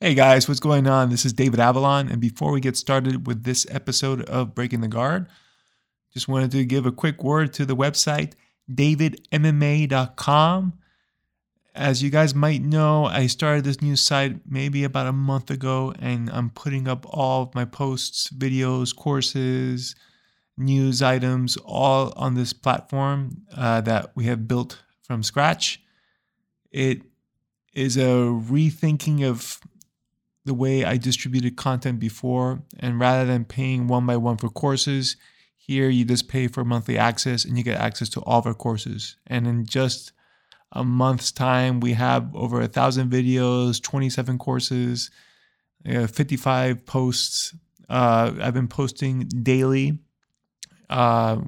Hey 0.00 0.14
guys, 0.14 0.46
what's 0.46 0.60
going 0.60 0.86
on? 0.86 1.10
This 1.10 1.24
is 1.24 1.32
David 1.32 1.58
Avellan, 1.58 2.08
and 2.08 2.20
before 2.20 2.52
we 2.52 2.60
get 2.60 2.76
started 2.76 3.26
with 3.26 3.42
this 3.42 3.66
episode 3.68 4.22
of 4.28 4.54
Breaking 4.54 4.80
the 4.80 4.86
Guard, 4.86 5.26
just 6.14 6.28
wanted 6.28 6.52
to 6.52 6.64
give 6.64 6.86
a 6.86 6.92
quick 6.92 7.24
word 7.24 7.52
to 7.54 7.66
the 7.66 7.74
website 7.74 8.34
davidmma.com. 8.72 10.72
As 11.74 12.00
you 12.00 12.10
guys 12.10 12.32
might 12.32 12.62
know, 12.62 13.06
I 13.06 13.26
started 13.26 13.64
this 13.64 13.82
new 13.82 13.96
site 13.96 14.36
maybe 14.48 14.84
about 14.84 15.08
a 15.08 15.12
month 15.12 15.50
ago, 15.50 15.92
and 15.98 16.30
I'm 16.30 16.50
putting 16.50 16.86
up 16.86 17.04
all 17.08 17.42
of 17.42 17.56
my 17.56 17.64
posts, 17.64 18.28
videos, 18.28 18.94
courses, 18.94 19.96
news 20.56 21.02
items, 21.02 21.56
all 21.64 22.12
on 22.14 22.36
this 22.36 22.52
platform 22.52 23.38
uh, 23.56 23.80
that 23.80 24.12
we 24.14 24.26
have 24.26 24.46
built 24.46 24.80
from 25.02 25.24
scratch. 25.24 25.82
It 26.70 27.02
is 27.74 27.96
a 27.96 28.30
rethinking 28.30 29.28
of 29.28 29.60
the 30.48 30.54
way 30.54 30.84
I 30.84 30.96
distributed 30.96 31.56
content 31.56 32.00
before. 32.00 32.62
And 32.80 32.98
rather 32.98 33.24
than 33.24 33.44
paying 33.44 33.86
one 33.86 34.06
by 34.06 34.16
one 34.16 34.36
for 34.36 34.48
courses, 34.48 35.16
here 35.56 35.88
you 35.88 36.04
just 36.04 36.28
pay 36.28 36.48
for 36.48 36.64
monthly 36.64 36.98
access 36.98 37.44
and 37.44 37.56
you 37.56 37.62
get 37.62 37.78
access 37.78 38.08
to 38.10 38.20
all 38.22 38.40
of 38.40 38.46
our 38.46 38.54
courses. 38.54 39.16
And 39.26 39.46
in 39.46 39.66
just 39.66 40.12
a 40.72 40.82
month's 40.82 41.30
time, 41.30 41.80
we 41.80 41.92
have 41.92 42.34
over 42.34 42.60
a 42.60 42.66
thousand 42.66 43.10
videos, 43.10 43.80
27 43.80 44.38
courses, 44.38 45.10
uh, 45.88 46.06
55 46.06 46.84
posts. 46.86 47.54
Uh, 47.88 48.32
I've 48.40 48.54
been 48.54 48.68
posting 48.68 49.28
daily. 49.28 49.98
Uh, 50.90 51.42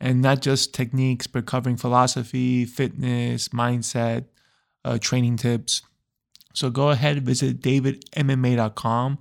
and 0.00 0.20
not 0.20 0.42
just 0.42 0.74
techniques, 0.74 1.26
but 1.26 1.46
covering 1.46 1.76
philosophy, 1.76 2.64
fitness, 2.64 3.48
mindset, 3.48 4.26
uh, 4.84 4.98
training 5.00 5.36
tips. 5.36 5.82
So 6.52 6.70
go 6.70 6.90
ahead 6.90 7.16
and 7.18 7.26
visit 7.26 7.60
davidmma.com. 7.60 9.18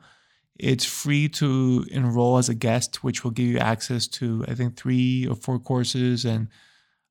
It's 0.58 0.86
free 0.86 1.28
to 1.30 1.86
enroll 1.90 2.38
as 2.38 2.50
a 2.50 2.54
guest, 2.54 3.04
which 3.04 3.24
will 3.24 3.32
give 3.32 3.48
you 3.48 3.58
access 3.58 4.08
to, 4.10 4.46
I 4.48 4.54
think, 4.54 4.78
three 4.78 5.28
or 5.28 5.36
four 5.36 5.60
courses 5.60 6.26
and 6.26 6.50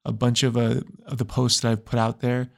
a 0.05 0.13
bunch 0.13 0.43
of, 0.43 0.57
uh, 0.57 0.83
of 1.07 1.19
the 1.19 1.25
posts 1.25 1.61
that 1.61 1.73
I've 1.73 1.85
put 1.85 1.99
out 1.99 2.21
there. 2.21 2.51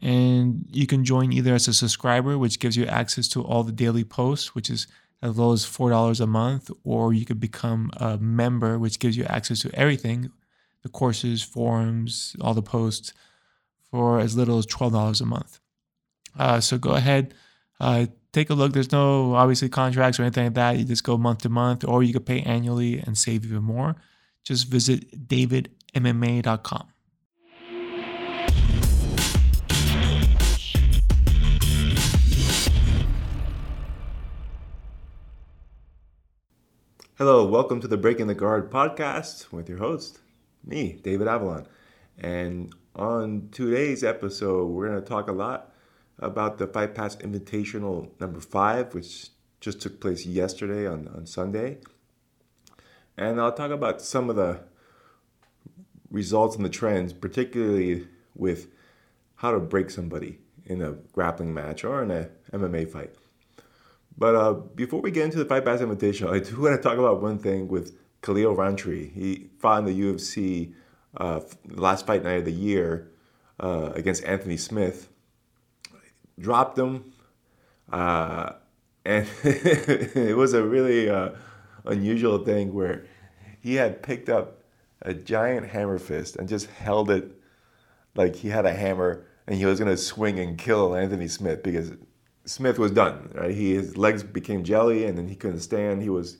And 0.00 0.66
you 0.70 0.86
can 0.86 1.04
join 1.04 1.32
either 1.32 1.54
as 1.54 1.68
a 1.68 1.72
subscriber, 1.72 2.36
which 2.36 2.60
gives 2.60 2.76
you 2.76 2.84
access 2.84 3.28
to 3.28 3.42
all 3.42 3.62
the 3.62 3.72
daily 3.72 4.04
posts, 4.04 4.54
which 4.54 4.68
is 4.68 4.86
as 5.22 5.38
low 5.38 5.52
as 5.52 5.64
$4 5.64 6.20
a 6.20 6.26
month, 6.26 6.70
or 6.82 7.14
you 7.14 7.24
could 7.24 7.40
become 7.40 7.90
a 7.96 8.18
member, 8.18 8.78
which 8.78 8.98
gives 8.98 9.16
you 9.16 9.24
access 9.24 9.60
to 9.60 9.74
everything 9.74 10.30
the 10.82 10.90
courses, 10.90 11.42
forums, 11.42 12.36
all 12.42 12.52
the 12.52 12.60
posts 12.60 13.14
for 13.90 14.20
as 14.20 14.36
little 14.36 14.58
as 14.58 14.66
$12 14.66 15.20
a 15.20 15.24
month. 15.24 15.60
Uh, 16.38 16.60
so 16.60 16.78
go 16.78 16.90
ahead, 16.92 17.34
uh, 17.80 18.06
take 18.32 18.50
a 18.50 18.54
look. 18.54 18.72
There's 18.72 18.92
no 18.92 19.34
obviously 19.34 19.68
contracts 19.68 20.18
or 20.18 20.22
anything 20.22 20.44
like 20.44 20.54
that. 20.54 20.78
You 20.78 20.84
just 20.84 21.04
go 21.04 21.16
month 21.16 21.42
to 21.42 21.48
month, 21.48 21.84
or 21.84 22.02
you 22.02 22.12
could 22.12 22.26
pay 22.26 22.40
annually 22.42 22.98
and 22.98 23.16
save 23.16 23.44
even 23.44 23.62
more. 23.62 23.96
Just 24.44 24.68
visit 24.68 25.28
davidmma.com. 25.28 26.88
Hello, 37.16 37.46
welcome 37.46 37.80
to 37.80 37.86
the 37.86 37.96
Breaking 37.96 38.26
the 38.26 38.34
Guard 38.34 38.72
podcast 38.72 39.52
with 39.52 39.68
your 39.68 39.78
host, 39.78 40.18
me, 40.64 40.98
David 41.04 41.28
Avellan. 41.28 41.64
And 42.18 42.74
on 42.96 43.50
today's 43.52 44.02
episode, 44.02 44.66
we're 44.66 44.88
going 44.88 45.00
to 45.00 45.08
talk 45.08 45.28
a 45.28 45.32
lot 45.32 45.73
about 46.18 46.58
the 46.58 46.66
Fight 46.66 46.94
Pass 46.94 47.16
Invitational 47.16 48.08
number 48.20 48.40
five, 48.40 48.94
which 48.94 49.28
just 49.60 49.80
took 49.80 50.00
place 50.00 50.26
yesterday 50.26 50.86
on, 50.86 51.08
on 51.08 51.26
Sunday. 51.26 51.78
And 53.16 53.40
I'll 53.40 53.52
talk 53.52 53.70
about 53.70 54.02
some 54.02 54.28
of 54.28 54.36
the 54.36 54.60
results 56.10 56.56
and 56.56 56.64
the 56.64 56.70
trends, 56.70 57.12
particularly 57.12 58.06
with 58.34 58.68
how 59.36 59.52
to 59.52 59.60
break 59.60 59.90
somebody 59.90 60.38
in 60.66 60.82
a 60.82 60.92
grappling 61.12 61.52
match 61.52 61.84
or 61.84 62.02
in 62.02 62.10
a 62.10 62.28
MMA 62.52 62.90
fight. 62.90 63.14
But 64.16 64.36
uh, 64.36 64.52
before 64.52 65.00
we 65.00 65.10
get 65.10 65.24
into 65.24 65.38
the 65.38 65.44
Fight 65.44 65.64
Pass 65.64 65.80
Invitational, 65.80 66.32
I 66.32 66.38
do 66.38 66.60
want 66.60 66.76
to 66.76 66.82
talk 66.82 66.98
about 66.98 67.20
one 67.20 67.38
thing 67.38 67.68
with 67.68 67.96
Khalil 68.22 68.54
Rountree. 68.54 69.10
He 69.10 69.50
fought 69.58 69.80
in 69.80 69.84
the 69.86 70.00
UFC 70.00 70.72
uh, 71.16 71.40
last 71.68 72.06
fight 72.06 72.24
night 72.24 72.38
of 72.38 72.44
the 72.44 72.52
year 72.52 73.10
uh, 73.60 73.90
against 73.94 74.24
Anthony 74.24 74.56
Smith 74.56 75.08
dropped 76.38 76.78
him. 76.78 77.12
Uh, 77.90 78.52
and 79.04 79.28
it 79.44 80.36
was 80.36 80.54
a 80.54 80.62
really 80.62 81.10
uh, 81.10 81.30
unusual 81.84 82.38
thing 82.38 82.72
where 82.72 83.04
he 83.60 83.74
had 83.74 84.02
picked 84.02 84.28
up 84.28 84.62
a 85.02 85.12
giant 85.12 85.68
hammer 85.68 85.98
fist 85.98 86.36
and 86.36 86.48
just 86.48 86.66
held 86.70 87.10
it 87.10 87.30
like 88.14 88.36
he 88.36 88.48
had 88.48 88.64
a 88.64 88.72
hammer 88.72 89.24
and 89.46 89.56
he 89.56 89.66
was 89.66 89.78
going 89.78 89.90
to 89.90 89.96
swing 89.96 90.38
and 90.38 90.56
kill 90.56 90.94
Anthony 90.94 91.28
Smith 91.28 91.62
because 91.62 91.92
Smith 92.46 92.78
was 92.78 92.90
done. 92.90 93.30
Right? 93.34 93.54
He, 93.54 93.74
his 93.74 93.96
legs 93.96 94.22
became 94.22 94.64
jelly 94.64 95.04
and 95.04 95.18
then 95.18 95.28
he 95.28 95.34
couldn't 95.34 95.60
stand. 95.60 96.02
He 96.02 96.08
was 96.08 96.38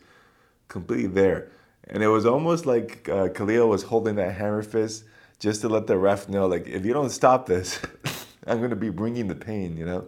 completely 0.69 1.09
there. 1.09 1.51
And 1.89 2.03
it 2.03 2.09
was 2.09 2.25
almost 2.25 2.65
like 2.65 3.09
uh, 3.11 3.29
Khalil 3.29 3.69
was 3.69 3.83
holding 3.83 4.17
that 4.17 4.35
hammer 4.35 4.63
fist 4.63 5.05
just 5.39 5.61
to 5.61 5.69
let 5.69 5.87
the 5.87 5.99
ref 5.99 6.29
know, 6.29 6.47
like, 6.47 6.67
if 6.67 6.87
you 6.87 6.95
don't 6.95 7.11
stop 7.11 7.47
this, 7.47 7.79
I'm 8.47 8.59
going 8.59 8.71
to 8.71 8.77
be 8.77 8.91
bringing 8.91 9.29
the 9.29 9.35
pain, 9.35 9.77
you 9.77 9.85
know. 9.85 10.07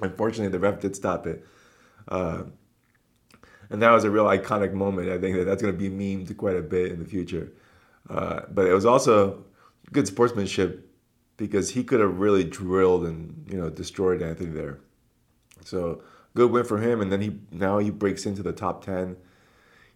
Unfortunately, 0.00 0.50
the 0.50 0.58
ref 0.58 0.80
did 0.80 0.94
stop 0.96 1.26
it. 1.26 1.44
Uh, 2.06 2.44
and 3.70 3.82
that 3.82 3.90
was 3.90 4.04
a 4.04 4.10
real 4.10 4.24
iconic 4.24 4.72
moment. 4.72 5.10
I 5.10 5.18
think 5.18 5.36
that 5.36 5.44
that's 5.44 5.62
going 5.62 5.76
to 5.76 5.78
be 5.78 5.90
memed 5.90 6.34
quite 6.36 6.56
a 6.56 6.62
bit 6.62 6.92
in 6.92 6.98
the 6.98 7.04
future. 7.04 7.52
Uh, 8.08 8.40
but 8.50 8.66
it 8.66 8.72
was 8.72 8.86
also 8.86 9.44
good 9.92 10.06
sportsmanship 10.06 10.88
because 11.36 11.70
he 11.70 11.84
could 11.84 12.00
have 12.00 12.18
really 12.18 12.44
drilled 12.44 13.04
and 13.04 13.46
you 13.50 13.58
know 13.58 13.68
destroyed 13.68 14.22
Anthony 14.22 14.50
there. 14.50 14.78
So 15.64 16.02
good 16.34 16.50
win 16.50 16.64
for 16.64 16.78
him. 16.78 17.00
And 17.00 17.12
then 17.12 17.20
he 17.20 17.38
now 17.50 17.78
he 17.78 17.90
breaks 17.90 18.24
into 18.24 18.42
the 18.42 18.52
top 18.52 18.84
ten. 18.84 19.16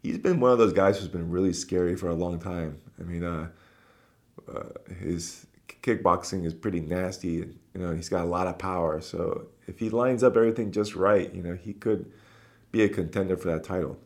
He's 0.03 0.19
been 0.19 0.41
one 0.41 0.51
of 0.51 0.59
those 0.59 0.73
guys 0.73 0.99
who's 0.99 1.09
been 1.09 1.31
really 1.31 1.53
scary 1.53 1.97
for 1.97 2.09
a 2.09 2.15
long 2.15 2.41
time. 2.41 2.81
I 3.01 3.05
mean, 3.05 3.25
uh, 3.25 3.49
uh, 4.53 4.95
his 4.99 5.47
kickboxing 5.83 6.45
is 6.45 6.55
pretty 6.55 6.81
nasty. 6.81 7.31
You 7.31 7.55
know, 7.75 7.95
he's 7.95 8.09
got 8.09 8.25
a 8.25 8.29
lot 8.29 8.47
of 8.47 8.59
power. 8.59 9.01
So 9.01 9.49
if 9.67 9.79
he 9.79 9.91
lines 9.91 10.23
up 10.23 10.37
everything 10.37 10.73
just 10.73 10.95
right, 10.95 11.33
you 11.35 11.43
know, 11.43 11.55
he 11.55 11.73
could 11.73 12.11
be 12.71 12.83
a 12.83 12.89
contender 12.89 13.37
for 13.37 13.51
that 13.51 13.65
title. 13.65 13.99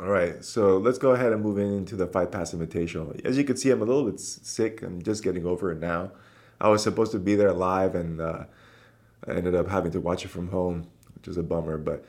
All 0.00 0.08
right, 0.08 0.42
so 0.42 0.78
let's 0.78 0.96
go 0.96 1.10
ahead 1.10 1.30
and 1.34 1.42
move 1.42 1.58
into 1.58 1.94
the 1.94 2.06
Fight 2.06 2.32
Pass 2.32 2.54
Invitational. 2.54 3.22
As 3.22 3.36
you 3.36 3.44
can 3.44 3.58
see, 3.58 3.70
I'm 3.70 3.82
a 3.82 3.84
little 3.84 4.10
bit 4.10 4.18
sick. 4.18 4.80
I'm 4.80 5.02
just 5.02 5.22
getting 5.22 5.44
over 5.44 5.72
it 5.72 5.78
now. 5.78 6.12
I 6.58 6.68
was 6.68 6.82
supposed 6.82 7.12
to 7.12 7.18
be 7.18 7.34
there 7.34 7.52
live, 7.52 7.94
and 7.94 8.18
uh, 8.18 8.44
I 9.28 9.32
ended 9.32 9.54
up 9.54 9.68
having 9.68 9.92
to 9.92 10.00
watch 10.00 10.24
it 10.24 10.28
from 10.28 10.48
home, 10.48 10.86
which 11.14 11.28
is 11.28 11.36
a 11.36 11.42
bummer. 11.42 11.76
But 11.76 12.06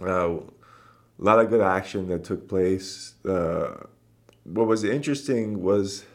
uh, 0.00 0.30
a 0.30 0.42
lot 1.18 1.40
of 1.40 1.50
good 1.50 1.60
action 1.60 2.08
that 2.08 2.24
took 2.24 2.48
place. 2.48 3.14
Uh, 3.22 3.84
what 4.44 4.66
was 4.66 4.82
interesting 4.82 5.62
was 5.62 6.06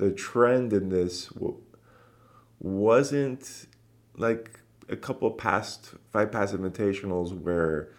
the 0.00 0.10
trend 0.10 0.72
in 0.72 0.88
this 0.88 1.30
wasn't 2.58 3.66
like 4.16 4.58
a 4.88 4.96
couple 4.96 5.30
past 5.30 5.94
Fight 6.10 6.32
Pass 6.32 6.52
invitationals 6.52 7.38
where 7.38 7.90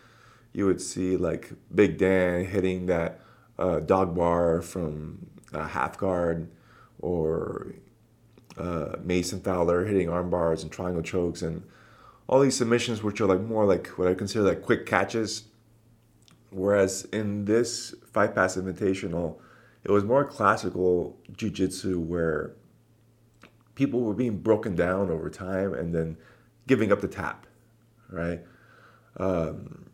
you 0.52 0.66
would 0.66 0.82
see 0.82 1.16
like 1.16 1.54
Big 1.74 2.00
Dan 2.00 2.46
hitting 2.46 2.88
that 2.88 3.22
uh, 3.60 3.82
dog 3.82 4.16
bar 4.16 4.64
from 4.64 5.28
a 5.54 5.68
half 5.68 6.00
guard 6.00 6.50
or 7.00 7.76
uh, 8.58 8.96
Mason 9.04 9.40
Fowler 9.40 9.86
hitting 9.86 10.10
arm 10.10 10.32
bars 10.32 10.64
and 10.64 10.72
triangle 10.72 11.04
chokes 11.04 11.44
and 11.44 11.62
all 12.26 12.40
these 12.40 12.58
submissions 12.58 13.04
which 13.04 13.22
are 13.22 13.28
like 13.28 13.42
more 13.42 13.66
like 13.66 13.88
what 13.90 14.08
I 14.08 14.16
consider 14.16 14.44
like 14.46 14.64
quick 14.64 14.88
catches. 14.88 15.44
Whereas 16.50 17.06
in 17.14 17.46
this 17.46 17.94
Fight 18.12 18.34
Pass 18.34 18.58
invitational, 18.58 19.38
it 19.84 19.92
was 19.92 20.04
more 20.04 20.26
classical 20.26 21.18
jujitsu 21.34 21.98
where 21.98 22.54
people 23.76 24.02
were 24.02 24.14
being 24.14 24.38
broken 24.38 24.76
down 24.76 25.10
over 25.10 25.30
time 25.30 25.74
and 25.74 25.94
then 25.94 26.18
giving 26.68 26.92
up 26.92 27.02
the 27.02 27.08
tap, 27.08 27.48
right? 28.10 28.42
Um, 29.18 29.90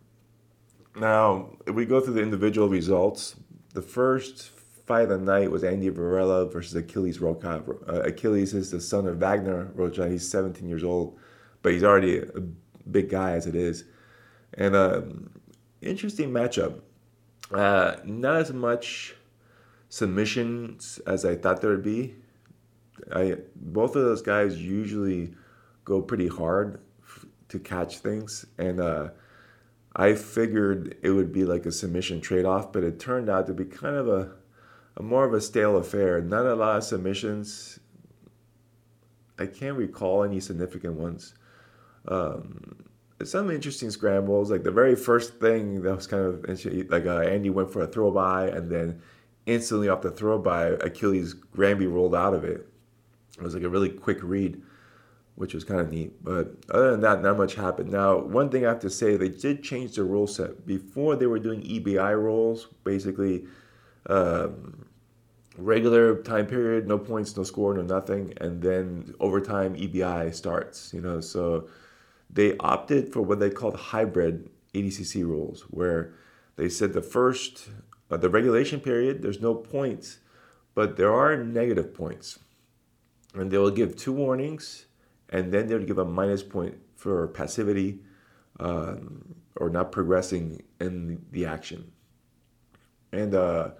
now, 0.95 1.51
if 1.65 1.75
we 1.75 1.85
go 1.85 2.01
through 2.01 2.15
the 2.15 2.21
individual 2.21 2.69
results, 2.69 3.35
the 3.73 3.81
first 3.81 4.51
fight 4.85 5.03
of 5.03 5.09
the 5.09 5.17
night 5.17 5.51
was 5.51 5.63
Andy 5.63 5.89
Varela 5.89 6.45
versus 6.49 6.75
Achilles 6.75 7.19
Rocha. 7.19 7.63
Uh, 7.87 8.01
Achilles 8.01 8.53
is 8.53 8.71
the 8.71 8.81
son 8.81 9.05
of 9.05 9.17
Wagner 9.17 9.71
Rocha. 9.75 10.09
He's 10.09 10.27
17 10.29 10.67
years 10.67 10.83
old, 10.83 11.19
but 11.61 11.73
he's 11.73 11.83
already 11.83 12.19
a 12.19 12.41
big 12.89 13.09
guy 13.09 13.31
as 13.31 13.45
it 13.45 13.55
is. 13.55 13.83
And 14.53 14.75
um, 14.75 15.29
interesting 15.81 16.31
matchup. 16.31 16.81
Uh, 17.51 17.97
not 18.03 18.37
as 18.37 18.51
much 18.51 19.15
submissions 19.89 20.99
as 21.07 21.25
I 21.25 21.35
thought 21.35 21.61
there 21.61 21.71
would 21.71 21.83
be. 21.83 22.15
I 23.11 23.37
both 23.55 23.95
of 23.95 24.03
those 24.03 24.21
guys 24.21 24.61
usually 24.61 25.33
go 25.85 26.01
pretty 26.01 26.27
hard 26.27 26.81
to 27.49 27.59
catch 27.59 27.99
things, 27.99 28.45
and 28.57 28.79
uh, 28.79 29.09
I 29.95 30.13
figured 30.13 30.97
it 31.01 31.11
would 31.11 31.31
be 31.31 31.45
like 31.45 31.65
a 31.65 31.71
submission 31.71 32.21
trade 32.21 32.45
off, 32.45 32.71
but 32.71 32.83
it 32.83 32.99
turned 32.99 33.29
out 33.29 33.47
to 33.47 33.53
be 33.53 33.65
kind 33.65 33.95
of 33.95 34.07
a, 34.07 34.31
a 34.97 35.03
more 35.03 35.25
of 35.25 35.33
a 35.33 35.41
stale 35.41 35.77
affair. 35.77 36.21
Not 36.21 36.45
a 36.45 36.55
lot 36.55 36.77
of 36.77 36.83
submissions. 36.83 37.79
I 39.39 39.45
can't 39.45 39.77
recall 39.77 40.23
any 40.23 40.39
significant 40.39 40.95
ones. 40.95 41.35
Um, 42.07 42.85
some 43.23 43.49
interesting 43.49 43.89
scrambles. 43.91 44.51
Like 44.51 44.63
the 44.63 44.71
very 44.71 44.95
first 44.95 45.39
thing 45.39 45.81
that 45.81 45.95
was 45.95 46.07
kind 46.07 46.23
of 46.23 46.89
like 46.89 47.05
uh, 47.05 47.19
Andy 47.19 47.49
went 47.49 47.71
for 47.71 47.81
a 47.81 47.87
throw 47.87 48.11
by, 48.11 48.47
and 48.49 48.69
then 48.69 49.01
instantly 49.47 49.89
off 49.89 50.01
the 50.01 50.11
throw 50.11 50.37
by, 50.37 50.67
Achilles 50.67 51.33
Granby 51.33 51.87
rolled 51.87 52.13
out 52.13 52.35
of 52.35 52.43
it. 52.43 52.67
It 53.37 53.43
was 53.43 53.55
like 53.55 53.63
a 53.63 53.69
really 53.69 53.89
quick 53.89 54.19
read, 54.21 54.61
which 55.35 55.55
was 55.55 55.63
kind 55.63 55.79
of 55.79 55.91
neat. 55.91 56.23
But 56.23 56.53
other 56.69 56.91
than 56.91 57.01
that, 57.01 57.23
not 57.23 57.37
much 57.37 57.55
happened. 57.55 57.91
Now, 57.91 58.19
one 58.19 58.49
thing 58.49 58.65
I 58.65 58.69
have 58.69 58.79
to 58.81 58.89
say, 58.89 59.17
they 59.17 59.29
did 59.29 59.63
change 59.63 59.95
the 59.95 60.03
rule 60.03 60.27
set. 60.27 60.65
Before 60.65 61.15
they 61.15 61.25
were 61.25 61.39
doing 61.39 61.61
EBI 61.61 62.15
rules, 62.15 62.67
basically. 62.83 63.45
Um, 64.07 64.85
regular 65.57 66.21
time 66.21 66.45
period, 66.45 66.87
no 66.87 66.97
points, 66.97 67.35
no 67.35 67.43
score, 67.43 67.73
no 67.73 67.81
nothing, 67.81 68.33
and 68.39 68.61
then 68.61 69.13
overtime 69.19 69.75
EBI 69.75 70.33
starts. 70.33 70.93
You 70.93 71.01
know, 71.01 71.19
so 71.19 71.67
they 72.29 72.55
opted 72.57 73.11
for 73.11 73.21
what 73.21 73.39
they 73.39 73.49
called 73.49 73.75
hybrid 73.75 74.49
ADCC 74.73 75.23
rules, 75.23 75.61
where 75.69 76.13
they 76.55 76.69
said 76.69 76.93
the 76.93 77.01
first, 77.01 77.69
the 78.09 78.29
regulation 78.29 78.79
period, 78.79 79.21
there's 79.21 79.41
no 79.41 79.53
points, 79.53 80.19
but 80.75 80.95
there 80.95 81.13
are 81.13 81.35
negative 81.35 81.93
points. 81.93 82.39
And 83.33 83.51
they 83.51 83.57
will 83.57 83.71
give 83.71 83.95
two 83.95 84.13
warnings, 84.13 84.85
and 85.29 85.51
then 85.51 85.67
they'll 85.67 85.83
give 85.83 85.97
a 85.97 86.05
minus 86.05 86.41
point 86.41 86.75
for 86.95 87.27
passivity 87.27 87.99
um, 88.59 89.35
or 89.57 89.69
not 89.69 89.91
progressing 89.91 90.63
in 90.79 91.25
the 91.31 91.45
action. 91.45 91.91
And 93.11 93.35
uh, 93.35 93.71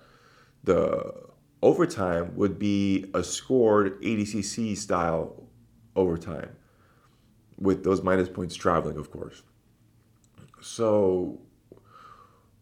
the 0.64 1.14
overtime 1.62 2.36
would 2.36 2.60
be 2.60 3.06
a 3.14 3.24
scored 3.24 4.02
ADCC 4.02 4.78
style 4.78 5.44
overtime 5.96 6.50
with 7.58 7.84
those 7.84 8.04
minus 8.04 8.30
points 8.30 8.56
traveling, 8.56 8.98
of 8.98 9.10
course. 9.10 9.42
So 10.62 11.40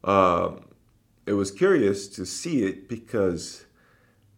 um, 0.04 0.65
it 1.26 1.32
was 1.32 1.50
curious 1.50 2.08
to 2.08 2.24
see 2.24 2.64
it 2.64 2.88
because 2.88 3.66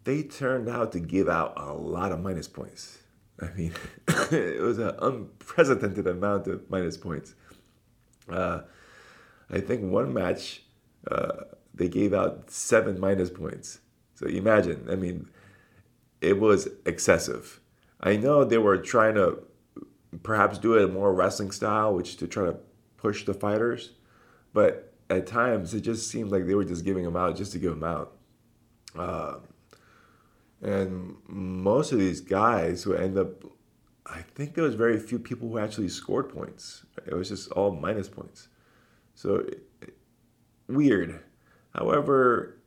they 0.05 0.23
turned 0.23 0.69
out 0.69 0.93
to 0.93 1.00
give 1.00 1.29
out 1.29 1.52
a 1.56 1.73
lot 1.73 2.12
of 2.12 2.20
minus 2.20 2.49
points. 2.49 2.99
I 3.40 3.50
mean, 3.50 3.73
it 4.08 4.61
was 4.61 4.79
an 4.79 4.94
unprecedented 5.00 6.06
amount 6.06 6.46
of 6.46 6.69
minus 6.70 6.96
points. 6.96 7.35
Uh, 8.29 8.62
I 9.50 9.61
think 9.61 9.82
one 9.82 10.12
match 10.12 10.62
uh, 11.11 11.44
they 11.75 11.88
gave 11.88 12.12
out 12.12 12.50
seven 12.50 12.99
minus 12.99 13.31
points. 13.31 13.81
So 14.14 14.26
imagine, 14.26 14.88
I 14.90 14.96
mean, 14.96 15.29
it 16.20 16.40
was 16.40 16.69
excessive. 16.85 17.61
I 18.00 18.17
know 18.17 18.44
they 18.44 18.58
were 18.58 18.79
trying 18.79 19.14
to 19.14 19.43
perhaps 20.23 20.58
do 20.58 20.75
it 20.75 20.93
more 20.93 21.12
wrestling 21.14 21.50
style, 21.50 21.94
which 21.94 22.17
to 22.17 22.26
try 22.26 22.46
to 22.46 22.56
push 22.96 23.25
the 23.25 23.35
fighters. 23.35 23.93
But 24.52 24.88
at 25.11 25.27
times, 25.27 25.75
it 25.75 25.81
just 25.81 26.11
seemed 26.11 26.31
like 26.31 26.47
they 26.47 26.55
were 26.55 26.65
just 26.65 26.85
giving 26.85 27.05
them 27.05 27.17
out 27.17 27.37
just 27.37 27.53
to 27.53 27.59
give 27.59 27.71
them 27.71 27.85
out. 27.85 28.17
Uh, 28.97 29.37
and 30.61 31.17
most 31.27 31.93
of 31.93 31.99
these 31.99 32.21
guys 32.21 32.83
who 32.83 32.95
end 32.95 33.17
up, 33.17 33.45
I 34.07 34.23
think 34.35 34.55
there 34.55 34.65
was 34.65 34.75
very 34.75 34.99
few 34.99 35.19
people 35.19 35.49
who 35.49 35.59
actually 35.59 35.89
scored 35.89 36.29
points. 36.31 36.85
It 37.07 37.15
was 37.15 37.29
just 37.29 37.51
all 37.53 37.71
minus 37.71 38.09
points. 38.09 38.49
So 39.15 39.47
weird. 40.69 41.23
However, 41.75 42.59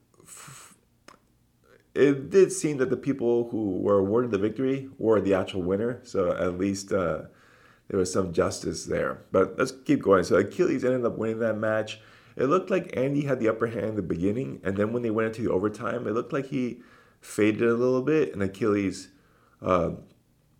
it 1.94 2.30
did 2.30 2.52
seem 2.52 2.78
that 2.78 2.90
the 2.90 2.98
people 2.98 3.50
who 3.50 3.78
were 3.80 4.00
awarded 4.00 4.32
the 4.32 4.38
victory 4.38 4.90
were 4.98 5.20
the 5.20 5.34
actual 5.34 5.62
winner. 5.62 6.00
So 6.04 6.32
at 6.32 6.58
least 6.58 6.94
uh, 6.94 7.24
there 7.90 8.00
was 8.00 8.12
some 8.12 8.32
justice 8.32 8.86
there. 8.86 9.26
But 9.32 9.58
let's 9.58 9.72
keep 9.72 10.02
going. 10.02 10.24
So 10.24 10.38
Achilles 10.38 10.86
ended 10.86 11.06
up 11.06 11.18
winning 11.18 11.40
that 11.40 11.58
match. 11.58 12.00
It 12.36 12.45
looked 12.45 12.69
like 12.69 12.95
Andy 12.95 13.22
had 13.22 13.39
the 13.39 13.50
upper 13.50 13.68
hand 13.68 13.86
in 13.86 13.95
the 13.95 14.01
beginning, 14.01 14.62
and 14.63 14.78
then 14.78 14.94
when 14.94 15.04
they 15.04 15.12
went 15.12 15.28
into 15.28 15.44
the 15.44 15.51
overtime, 15.51 16.07
it 16.07 16.12
looked 16.12 16.33
like 16.33 16.48
he 16.48 16.81
faded 17.19 17.63
a 17.63 17.74
little 17.74 18.01
bit, 18.01 18.33
and 18.33 18.42
Achilles 18.42 19.10
uh, 19.62 19.92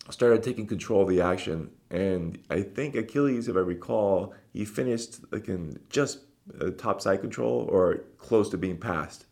started 0.10 0.44
taking 0.44 0.68
control 0.68 1.04
of 1.04 1.10
the 1.10 1.22
action. 1.22 1.72
And 1.90 2.40
I 2.50 2.62
think 2.62 2.96
Achilles, 2.96 3.48
if 3.48 3.56
I 3.56 3.60
recall, 3.60 4.34
he 4.54 4.66
finished 4.66 5.20
like 5.32 5.48
in 5.48 5.80
just 5.90 6.20
uh, 6.60 6.72
top 6.72 7.02
side 7.02 7.22
control 7.22 7.68
or 7.70 8.04
close 8.18 8.50
to 8.50 8.58
being 8.58 8.78
passed. 8.78 9.26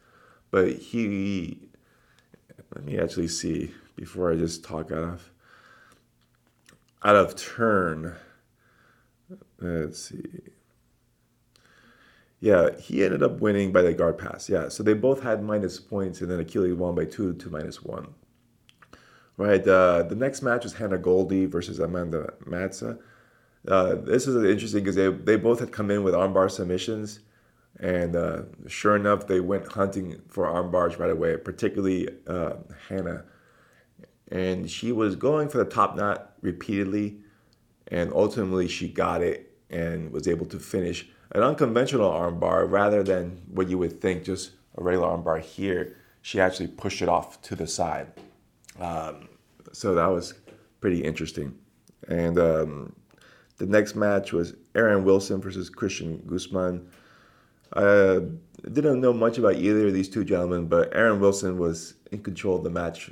But 0.52 0.74
he 0.74 1.70
let 2.76 2.84
me 2.84 3.00
actually 3.00 3.28
see 3.28 3.72
before 3.96 4.32
I 4.32 4.36
just 4.36 4.64
talk 4.64 4.92
out 4.92 5.04
of 5.04 5.32
out 7.04 7.16
of 7.16 7.36
turn. 7.36 8.16
Let's 9.60 10.10
see. 10.10 10.24
Yeah, 12.42 12.78
he 12.78 13.04
ended 13.04 13.22
up 13.22 13.42
winning 13.42 13.72
by 13.72 13.82
the 13.82 13.94
guard 13.94 14.18
pass. 14.18 14.48
Yeah, 14.48 14.70
so 14.70 14.82
they 14.82 14.94
both 14.94 15.22
had 15.24 15.44
minus 15.44 15.80
points, 15.80 16.22
and 16.22 16.32
then 16.32 16.40
Achilles 16.40 16.74
won 16.74 16.96
by 16.96 17.06
two 17.06 17.34
to 17.34 17.50
minus 17.50 17.84
one. 17.84 18.14
Right. 19.40 19.66
Uh, 19.66 20.04
the 20.04 20.16
next 20.16 20.42
match 20.42 20.64
was 20.64 20.74
Hannah 20.74 20.98
Goldie 20.98 21.46
versus 21.46 21.80
Amanda 21.80 22.34
Matza. 22.46 23.00
Uh, 23.66 23.96
this 23.96 24.28
is 24.28 24.36
interesting 24.44 24.84
because 24.84 24.98
they, 24.98 25.08
they 25.10 25.38
both 25.38 25.62
had 25.62 25.72
come 25.72 25.90
in 25.92 26.04
with 26.04 26.14
armbar 26.14 26.52
submissions. 26.52 27.22
And 27.80 28.18
uh, 28.18 28.42
sure 28.68 28.98
enough, 28.98 29.28
they 29.28 29.40
went 29.40 29.66
hunting 29.72 30.22
for 30.28 30.46
arm 30.46 30.72
bars 30.72 31.00
right 31.00 31.10
away, 31.10 31.38
particularly 31.38 32.10
uh, 32.28 32.56
Hannah. 32.90 33.24
And 34.30 34.70
she 34.70 34.92
was 34.92 35.16
going 35.16 35.48
for 35.48 35.60
the 35.60 35.66
top 35.66 35.96
knot 35.96 36.34
repeatedly. 36.42 37.20
And 37.88 38.12
ultimately, 38.14 38.68
she 38.68 38.90
got 38.90 39.22
it 39.22 39.49
and 39.70 40.12
was 40.12 40.28
able 40.28 40.46
to 40.48 40.60
finish 40.60 41.08
an 41.32 41.44
unconventional 41.44 42.10
armbar 42.10 42.70
rather 42.70 43.04
than 43.04 43.42
what 43.52 43.70
you 43.70 43.78
would 43.78 44.02
think 44.02 44.24
just 44.24 44.52
a 44.78 44.84
regular 44.84 45.08
armbar 45.08 45.40
here. 45.42 45.96
She 46.22 46.40
actually 46.40 46.68
pushed 46.68 47.02
it 47.02 47.10
off 47.10 47.42
to 47.44 47.56
the 47.56 47.68
side. 47.68 48.08
Um, 48.80 49.30
so 49.72 49.96
that 49.96 50.08
was 50.08 50.34
pretty 50.82 51.04
interesting. 51.04 51.56
And 52.08 52.40
um, 52.40 52.96
the 53.58 53.66
next 53.66 53.96
match 53.96 54.34
was 54.34 54.54
Aaron 54.76 55.04
Wilson 55.04 55.42
versus 55.42 55.70
Christian 55.70 56.24
Guzman. 56.26 56.88
I 57.74 58.22
didn't 58.72 59.02
know 59.02 59.14
much 59.14 59.38
about 59.38 59.56
either 59.56 59.88
of 59.88 59.94
these 59.94 60.10
two 60.10 60.24
gentlemen, 60.24 60.66
but 60.66 60.96
Aaron 60.96 61.20
Wilson 61.20 61.58
was 61.58 61.94
in 62.12 62.24
control 62.24 62.58
of 62.58 62.64
the 62.64 62.70
match 62.70 63.12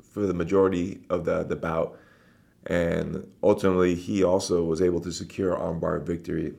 for 0.00 0.20
the 0.20 0.34
majority 0.34 1.00
of 1.10 1.24
the, 1.24 1.42
the 1.42 1.56
bout. 1.56 1.98
And 2.66 3.26
ultimately, 3.42 3.94
he 3.94 4.22
also 4.22 4.64
was 4.64 4.82
able 4.82 5.00
to 5.00 5.12
secure 5.12 5.54
armbar 5.56 6.02
victory. 6.04 6.54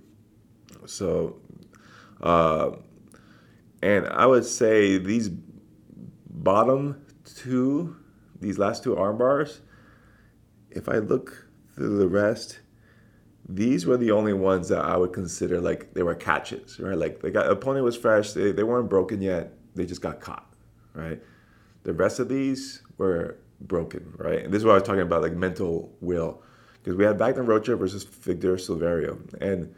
So, 0.85 1.39
uh, 2.21 2.71
and 3.81 4.07
I 4.07 4.25
would 4.25 4.45
say 4.45 4.97
these 4.97 5.29
bottom 6.29 7.05
two, 7.25 7.95
these 8.39 8.57
last 8.57 8.83
two 8.83 8.95
armbars, 8.95 9.59
if 10.71 10.89
I 10.89 10.97
look 10.97 11.47
through 11.75 11.97
the 11.97 12.07
rest, 12.07 12.59
these 13.47 13.85
were 13.85 13.97
the 13.97 14.11
only 14.11 14.33
ones 14.33 14.69
that 14.69 14.83
I 14.83 14.95
would 14.95 15.13
consider 15.13 15.59
like 15.59 15.93
they 15.93 16.03
were 16.03 16.15
catches, 16.15 16.79
right? 16.79 16.97
Like 16.97 17.21
the 17.21 17.49
opponent 17.49 17.83
was 17.83 17.97
fresh, 17.97 18.33
they, 18.33 18.51
they 18.51 18.63
weren't 18.63 18.89
broken 18.89 19.21
yet, 19.21 19.53
they 19.75 19.85
just 19.85 20.01
got 20.01 20.19
caught, 20.19 20.53
right? 20.93 21.21
The 21.83 21.93
rest 21.93 22.19
of 22.19 22.29
these 22.29 22.83
were 22.97 23.37
broken, 23.61 24.13
right? 24.17 24.43
And 24.43 24.53
this 24.53 24.59
is 24.59 24.65
what 24.65 24.71
I 24.71 24.75
was 24.75 24.83
talking 24.83 25.01
about, 25.01 25.21
like 25.21 25.33
mental 25.33 25.95
will. 26.01 26.41
Because 26.73 26.95
we 26.95 27.03
had 27.03 27.19
Wagner 27.19 27.43
Rocha 27.43 27.75
versus 27.75 28.03
Victor 28.03 28.55
Silverio. 28.55 29.19
And, 29.41 29.75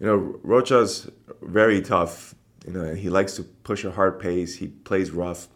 you 0.00 0.06
know, 0.06 0.38
Rocha's 0.42 1.10
very 1.42 1.80
tough. 1.80 2.34
You 2.66 2.72
know, 2.72 2.94
he 2.94 3.08
likes 3.08 3.34
to 3.36 3.42
push 3.42 3.84
a 3.84 3.90
hard 3.90 4.18
pace, 4.18 4.56
he 4.56 4.68
plays 4.68 5.10
rough. 5.10 5.48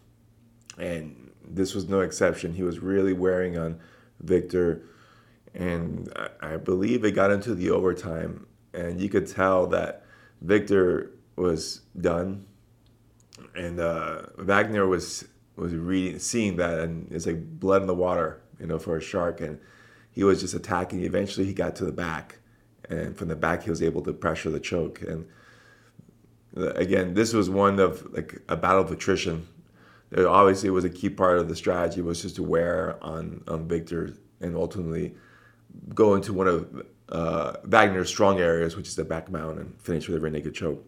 And 0.77 1.31
this 1.45 1.73
was 1.75 1.89
no 1.89 2.01
exception. 2.01 2.53
He 2.53 2.63
was 2.63 2.79
really 2.79 3.13
wearing 3.13 3.57
on 3.57 3.79
Victor 4.21 4.83
and 5.53 6.11
I 6.41 6.57
believe 6.57 7.03
it 7.03 7.11
got 7.11 7.31
into 7.31 7.55
the 7.55 7.71
overtime, 7.71 8.45
and 8.73 9.01
you 9.01 9.09
could 9.09 9.27
tell 9.27 9.67
that 9.67 10.03
Victor 10.41 11.11
was 11.35 11.81
done, 11.99 12.45
and 13.55 13.79
uh, 13.79 14.23
Wagner 14.37 14.87
was 14.87 15.27
was 15.59 15.73
reading, 15.73 16.19
seeing 16.19 16.55
that, 16.57 16.79
and 16.79 17.11
it's 17.11 17.25
like 17.25 17.59
blood 17.59 17.81
in 17.81 17.87
the 17.87 17.95
water, 17.95 18.41
you 18.59 18.67
know, 18.67 18.79
for 18.79 18.97
a 18.97 19.01
shark, 19.01 19.41
and 19.41 19.59
he 20.11 20.23
was 20.23 20.41
just 20.41 20.53
attacking. 20.53 21.03
Eventually, 21.03 21.45
he 21.45 21.53
got 21.53 21.75
to 21.77 21.85
the 21.85 21.91
back, 21.91 22.39
and 22.89 23.15
from 23.15 23.27
the 23.27 23.35
back, 23.35 23.63
he 23.63 23.69
was 23.69 23.81
able 23.81 24.01
to 24.03 24.13
pressure 24.13 24.49
the 24.49 24.59
choke. 24.59 25.01
And 25.01 25.27
uh, 26.57 26.71
again, 26.71 27.13
this 27.13 27.33
was 27.33 27.49
one 27.49 27.79
of 27.79 28.11
like 28.13 28.41
a 28.47 28.55
battle 28.55 28.81
of 28.81 28.91
attrition. 28.91 29.47
It 30.11 30.25
obviously, 30.25 30.69
was 30.69 30.85
a 30.85 30.89
key 30.89 31.09
part 31.09 31.37
of 31.37 31.47
the 31.49 31.55
strategy 31.55 32.01
was 32.01 32.21
just 32.21 32.37
to 32.37 32.43
wear 32.43 32.97
on 33.01 33.43
on 33.47 33.67
Victor, 33.67 34.15
and 34.41 34.55
ultimately 34.55 35.15
go 35.93 36.15
into 36.15 36.33
one 36.33 36.47
of 36.47 36.85
uh, 37.09 37.53
Wagner's 37.65 38.09
strong 38.09 38.39
areas, 38.39 38.75
which 38.75 38.87
is 38.87 38.95
the 38.95 39.03
back 39.03 39.29
mount, 39.29 39.59
and 39.59 39.79
finish 39.81 40.07
with 40.07 40.17
a 40.17 40.19
rear 40.19 40.31
naked 40.31 40.53
choke. 40.53 40.83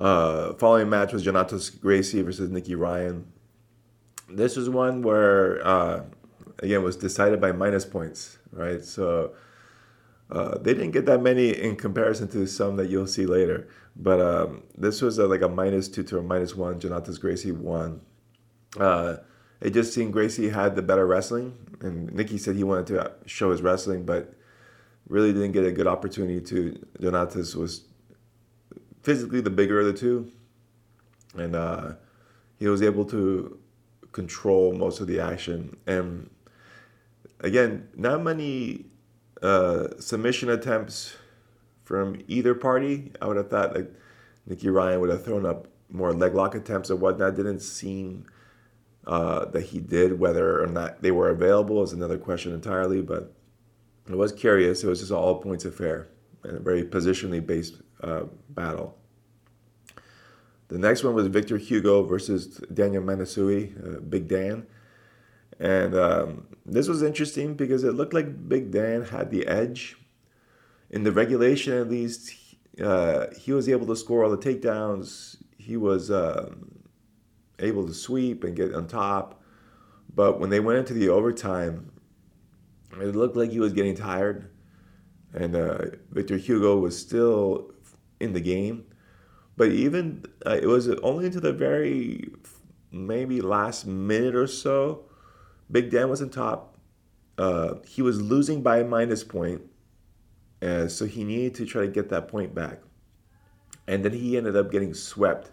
Uh, 0.00 0.54
following 0.54 0.88
match 0.88 1.12
was 1.12 1.24
Jonatas 1.24 1.80
Gracie 1.80 2.22
versus 2.22 2.50
Nicky 2.50 2.74
Ryan. 2.74 3.26
This 4.28 4.56
was 4.56 4.68
one 4.68 5.02
where, 5.02 5.64
uh, 5.66 6.04
again, 6.58 6.82
was 6.82 6.96
decided 6.96 7.40
by 7.40 7.52
minus 7.52 7.84
points, 7.84 8.38
right? 8.52 8.82
So 8.84 9.34
uh, 10.30 10.58
they 10.58 10.74
didn't 10.74 10.90
get 10.90 11.06
that 11.06 11.22
many 11.22 11.50
in 11.50 11.76
comparison 11.76 12.28
to 12.28 12.46
some 12.46 12.76
that 12.76 12.88
you'll 12.88 13.06
see 13.06 13.26
later. 13.26 13.68
But 13.96 14.20
um, 14.20 14.62
this 14.76 15.00
was 15.00 15.18
a, 15.18 15.26
like 15.26 15.42
a 15.42 15.48
minus 15.48 15.88
two 15.88 16.02
to 16.04 16.18
a 16.18 16.22
minus 16.22 16.54
one. 16.56 16.80
Jonatas 16.80 17.20
Gracie 17.20 17.52
won. 17.52 18.00
Uh, 18.78 19.16
it 19.60 19.70
just 19.70 19.94
seemed 19.94 20.12
Gracie 20.12 20.48
had 20.48 20.74
the 20.74 20.82
better 20.82 21.06
wrestling, 21.06 21.56
and 21.80 22.12
Nicky 22.12 22.38
said 22.38 22.56
he 22.56 22.64
wanted 22.64 22.86
to 22.88 23.12
show 23.26 23.52
his 23.52 23.62
wrestling, 23.62 24.04
but 24.04 24.34
really 25.08 25.32
didn't 25.32 25.52
get 25.52 25.64
a 25.64 25.72
good 25.72 25.86
opportunity 25.86 26.40
to. 26.40 26.84
Jonatas 26.98 27.54
was 27.54 27.84
physically 29.04 29.42
the 29.42 29.50
bigger 29.50 29.80
of 29.80 29.86
the 29.86 29.92
two, 29.92 30.32
and 31.36 31.54
uh, 31.54 31.92
he 32.58 32.66
was 32.66 32.82
able 32.82 33.04
to 33.04 33.58
control 34.12 34.72
most 34.72 35.00
of 35.00 35.06
the 35.06 35.20
action. 35.20 35.76
And 35.86 36.30
again, 37.40 37.88
not 37.94 38.22
many 38.22 38.86
uh, 39.42 39.88
submission 40.00 40.48
attempts 40.48 41.16
from 41.84 42.22
either 42.28 42.54
party. 42.54 43.12
I 43.20 43.26
would 43.26 43.36
have 43.36 43.50
thought 43.50 43.74
like 43.74 43.92
Nicky 44.46 44.70
Ryan 44.70 45.00
would 45.00 45.10
have 45.10 45.24
thrown 45.24 45.44
up 45.44 45.68
more 45.90 46.14
leg 46.14 46.34
lock 46.34 46.54
attempts 46.54 46.90
or 46.90 46.96
whatnot. 46.96 47.36
Didn't 47.36 47.60
seem 47.60 48.24
uh, 49.06 49.44
that 49.46 49.64
he 49.64 49.80
did. 49.80 50.18
Whether 50.18 50.62
or 50.62 50.66
not 50.66 51.02
they 51.02 51.10
were 51.10 51.28
available 51.28 51.82
is 51.82 51.92
another 51.92 52.16
question 52.16 52.54
entirely. 52.54 53.02
But 53.02 53.34
I 54.10 54.14
was 54.14 54.32
curious. 54.32 54.82
It 54.82 54.88
was 54.88 55.00
just 55.00 55.10
an 55.10 55.18
all 55.18 55.40
points 55.40 55.66
affair 55.66 56.08
and 56.42 56.56
a 56.56 56.60
very 56.60 56.84
positionally 56.84 57.44
based 57.44 57.82
uh, 58.04 58.24
battle. 58.50 58.96
The 60.68 60.78
next 60.78 61.04
one 61.04 61.14
was 61.14 61.26
Victor 61.26 61.58
Hugo 61.58 62.02
versus 62.02 62.58
Daniel 62.72 63.02
Manasoiu, 63.02 63.96
uh, 63.96 64.00
Big 64.00 64.28
Dan. 64.28 64.66
And 65.60 65.94
um, 65.94 66.46
this 66.66 66.88
was 66.88 67.02
interesting 67.02 67.54
because 67.54 67.84
it 67.84 67.92
looked 67.92 68.12
like 68.12 68.48
Big 68.48 68.70
Dan 68.70 69.04
had 69.04 69.30
the 69.30 69.46
edge. 69.46 69.96
In 70.90 71.04
the 71.04 71.12
regulation, 71.12 71.74
at 71.74 71.88
least, 71.88 72.34
uh, 72.82 73.26
he 73.38 73.52
was 73.52 73.68
able 73.68 73.86
to 73.86 73.96
score 73.96 74.24
all 74.24 74.30
the 74.30 74.38
takedowns. 74.38 75.36
He 75.58 75.76
was 75.76 76.10
um, 76.10 76.82
able 77.58 77.86
to 77.86 77.94
sweep 77.94 78.44
and 78.44 78.56
get 78.56 78.74
on 78.74 78.86
top. 78.86 79.42
But 80.14 80.40
when 80.40 80.50
they 80.50 80.60
went 80.60 80.78
into 80.78 80.94
the 80.94 81.08
overtime, 81.08 81.90
it 83.00 83.16
looked 83.16 83.36
like 83.36 83.50
he 83.50 83.60
was 83.60 83.72
getting 83.72 83.94
tired. 83.94 84.50
And 85.32 85.56
uh, 85.56 85.78
Victor 86.10 86.36
Hugo 86.36 86.78
was 86.78 86.98
still 86.98 87.73
in 88.24 88.32
the 88.32 88.40
game. 88.40 88.86
But 89.56 89.70
even 89.70 90.24
uh, 90.44 90.58
it 90.60 90.66
was 90.66 90.88
only 90.88 91.26
into 91.26 91.40
the 91.40 91.52
very 91.52 92.30
maybe 92.90 93.40
last 93.40 93.86
minute 93.86 94.34
or 94.34 94.46
so, 94.46 95.04
Big 95.70 95.90
Dan 95.90 96.08
was 96.08 96.22
on 96.22 96.30
top. 96.30 96.76
Uh, 97.38 97.74
he 97.86 98.02
was 98.02 98.20
losing 98.20 98.62
by 98.62 98.78
a 98.78 98.84
minus 98.84 99.24
point, 99.24 99.62
and 100.60 100.90
so 100.90 101.04
he 101.04 101.24
needed 101.24 101.54
to 101.56 101.66
try 101.66 101.82
to 101.82 101.88
get 101.88 102.08
that 102.10 102.28
point 102.28 102.54
back. 102.54 102.80
And 103.86 104.04
then 104.04 104.12
he 104.12 104.36
ended 104.36 104.56
up 104.56 104.70
getting 104.70 104.94
swept 104.94 105.50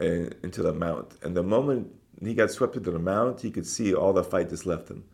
in, 0.00 0.26
uh, 0.26 0.30
into 0.42 0.62
the 0.62 0.72
mount. 0.72 1.14
And 1.22 1.36
the 1.36 1.42
moment 1.42 1.92
he 2.20 2.34
got 2.34 2.50
swept 2.50 2.76
into 2.76 2.90
the 2.90 2.98
mount, 2.98 3.40
he 3.40 3.50
could 3.50 3.66
see 3.66 3.94
all 3.94 4.12
the 4.12 4.24
fight 4.24 4.48
just 4.48 4.66
left 4.66 4.88
him. 4.88 5.04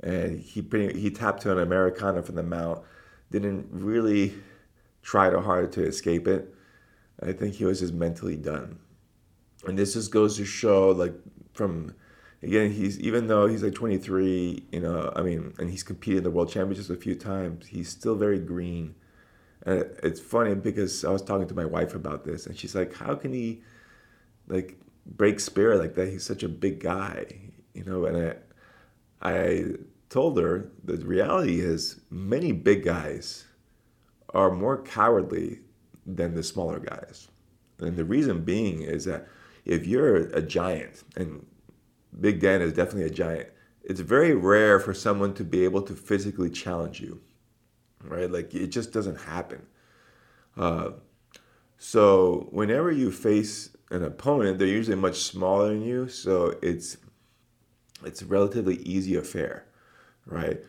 And 0.00 0.38
he 0.38 0.62
pretty, 0.62 0.98
he 0.98 1.10
tapped 1.10 1.42
to 1.42 1.52
an 1.52 1.58
Americana 1.58 2.22
from 2.22 2.36
the 2.36 2.42
mount. 2.42 2.84
Didn't 3.30 3.66
really 3.70 4.34
too 5.10 5.40
hard 5.40 5.72
to 5.72 5.84
escape 5.84 6.28
it 6.28 6.54
I 7.22 7.32
think 7.32 7.54
he 7.54 7.64
was 7.64 7.80
just 7.80 7.94
mentally 7.94 8.36
done. 8.36 8.78
And 9.66 9.78
this 9.78 9.94
just 9.94 10.10
goes 10.10 10.36
to 10.36 10.44
show, 10.44 10.90
like, 10.90 11.14
from 11.52 11.94
again, 12.42 12.70
he's 12.70 12.98
even 13.00 13.26
though 13.26 13.46
he's 13.48 13.62
like 13.62 13.74
23, 13.74 14.64
you 14.70 14.80
know, 14.80 15.12
I 15.16 15.22
mean, 15.22 15.52
and 15.58 15.68
he's 15.68 15.82
competed 15.82 16.18
in 16.18 16.24
the 16.24 16.30
world 16.30 16.50
championships 16.50 16.90
a 16.90 16.96
few 16.96 17.14
times, 17.16 17.66
he's 17.66 17.88
still 17.88 18.14
very 18.14 18.38
green. 18.38 18.94
And 19.62 19.84
it's 20.02 20.20
funny 20.20 20.54
because 20.54 21.04
I 21.04 21.10
was 21.10 21.22
talking 21.22 21.48
to 21.48 21.54
my 21.54 21.64
wife 21.64 21.94
about 21.94 22.24
this, 22.24 22.46
and 22.46 22.56
she's 22.56 22.74
like, 22.76 22.94
"How 22.94 23.16
can 23.16 23.32
he, 23.32 23.62
like, 24.46 24.78
break 25.06 25.40
spirit 25.40 25.80
like 25.80 25.94
that? 25.96 26.08
He's 26.08 26.24
such 26.24 26.44
a 26.44 26.48
big 26.48 26.80
guy, 26.80 27.26
you 27.74 27.84
know." 27.84 28.04
And 28.06 28.36
I, 29.22 29.30
I 29.30 29.64
told 30.10 30.38
her 30.38 30.70
the 30.84 30.96
reality 30.98 31.60
is 31.60 32.00
many 32.10 32.52
big 32.52 32.84
guys 32.84 33.47
are 34.34 34.50
more 34.50 34.82
cowardly 34.82 35.60
than 36.06 36.34
the 36.34 36.42
smaller 36.42 36.78
guys. 36.78 37.28
And 37.80 37.96
the 37.96 38.04
reason 38.04 38.44
being 38.44 38.82
is 38.82 39.04
that 39.04 39.28
if 39.64 39.86
you're 39.86 40.16
a 40.16 40.42
giant, 40.42 41.04
and 41.16 41.46
Big 42.20 42.40
Dan 42.40 42.62
is 42.62 42.72
definitely 42.72 43.04
a 43.04 43.10
giant, 43.10 43.48
it's 43.82 44.00
very 44.00 44.34
rare 44.34 44.80
for 44.80 44.92
someone 44.92 45.34
to 45.34 45.44
be 45.44 45.64
able 45.64 45.82
to 45.82 45.94
physically 45.94 46.50
challenge 46.50 47.00
you, 47.00 47.20
right? 48.02 48.30
Like 48.30 48.54
it 48.54 48.68
just 48.68 48.92
doesn't 48.92 49.20
happen. 49.20 49.66
Uh, 50.56 50.90
so 51.78 52.48
whenever 52.50 52.90
you 52.90 53.10
face 53.12 53.70
an 53.90 54.02
opponent, 54.02 54.58
they're 54.58 54.66
usually 54.66 54.96
much 54.96 55.20
smaller 55.20 55.68
than 55.68 55.82
you, 55.82 56.08
so 56.08 56.54
it's 56.60 56.96
it's 58.04 58.22
a 58.22 58.26
relatively 58.26 58.76
easy 58.76 59.16
affair, 59.16 59.66
right? 60.26 60.62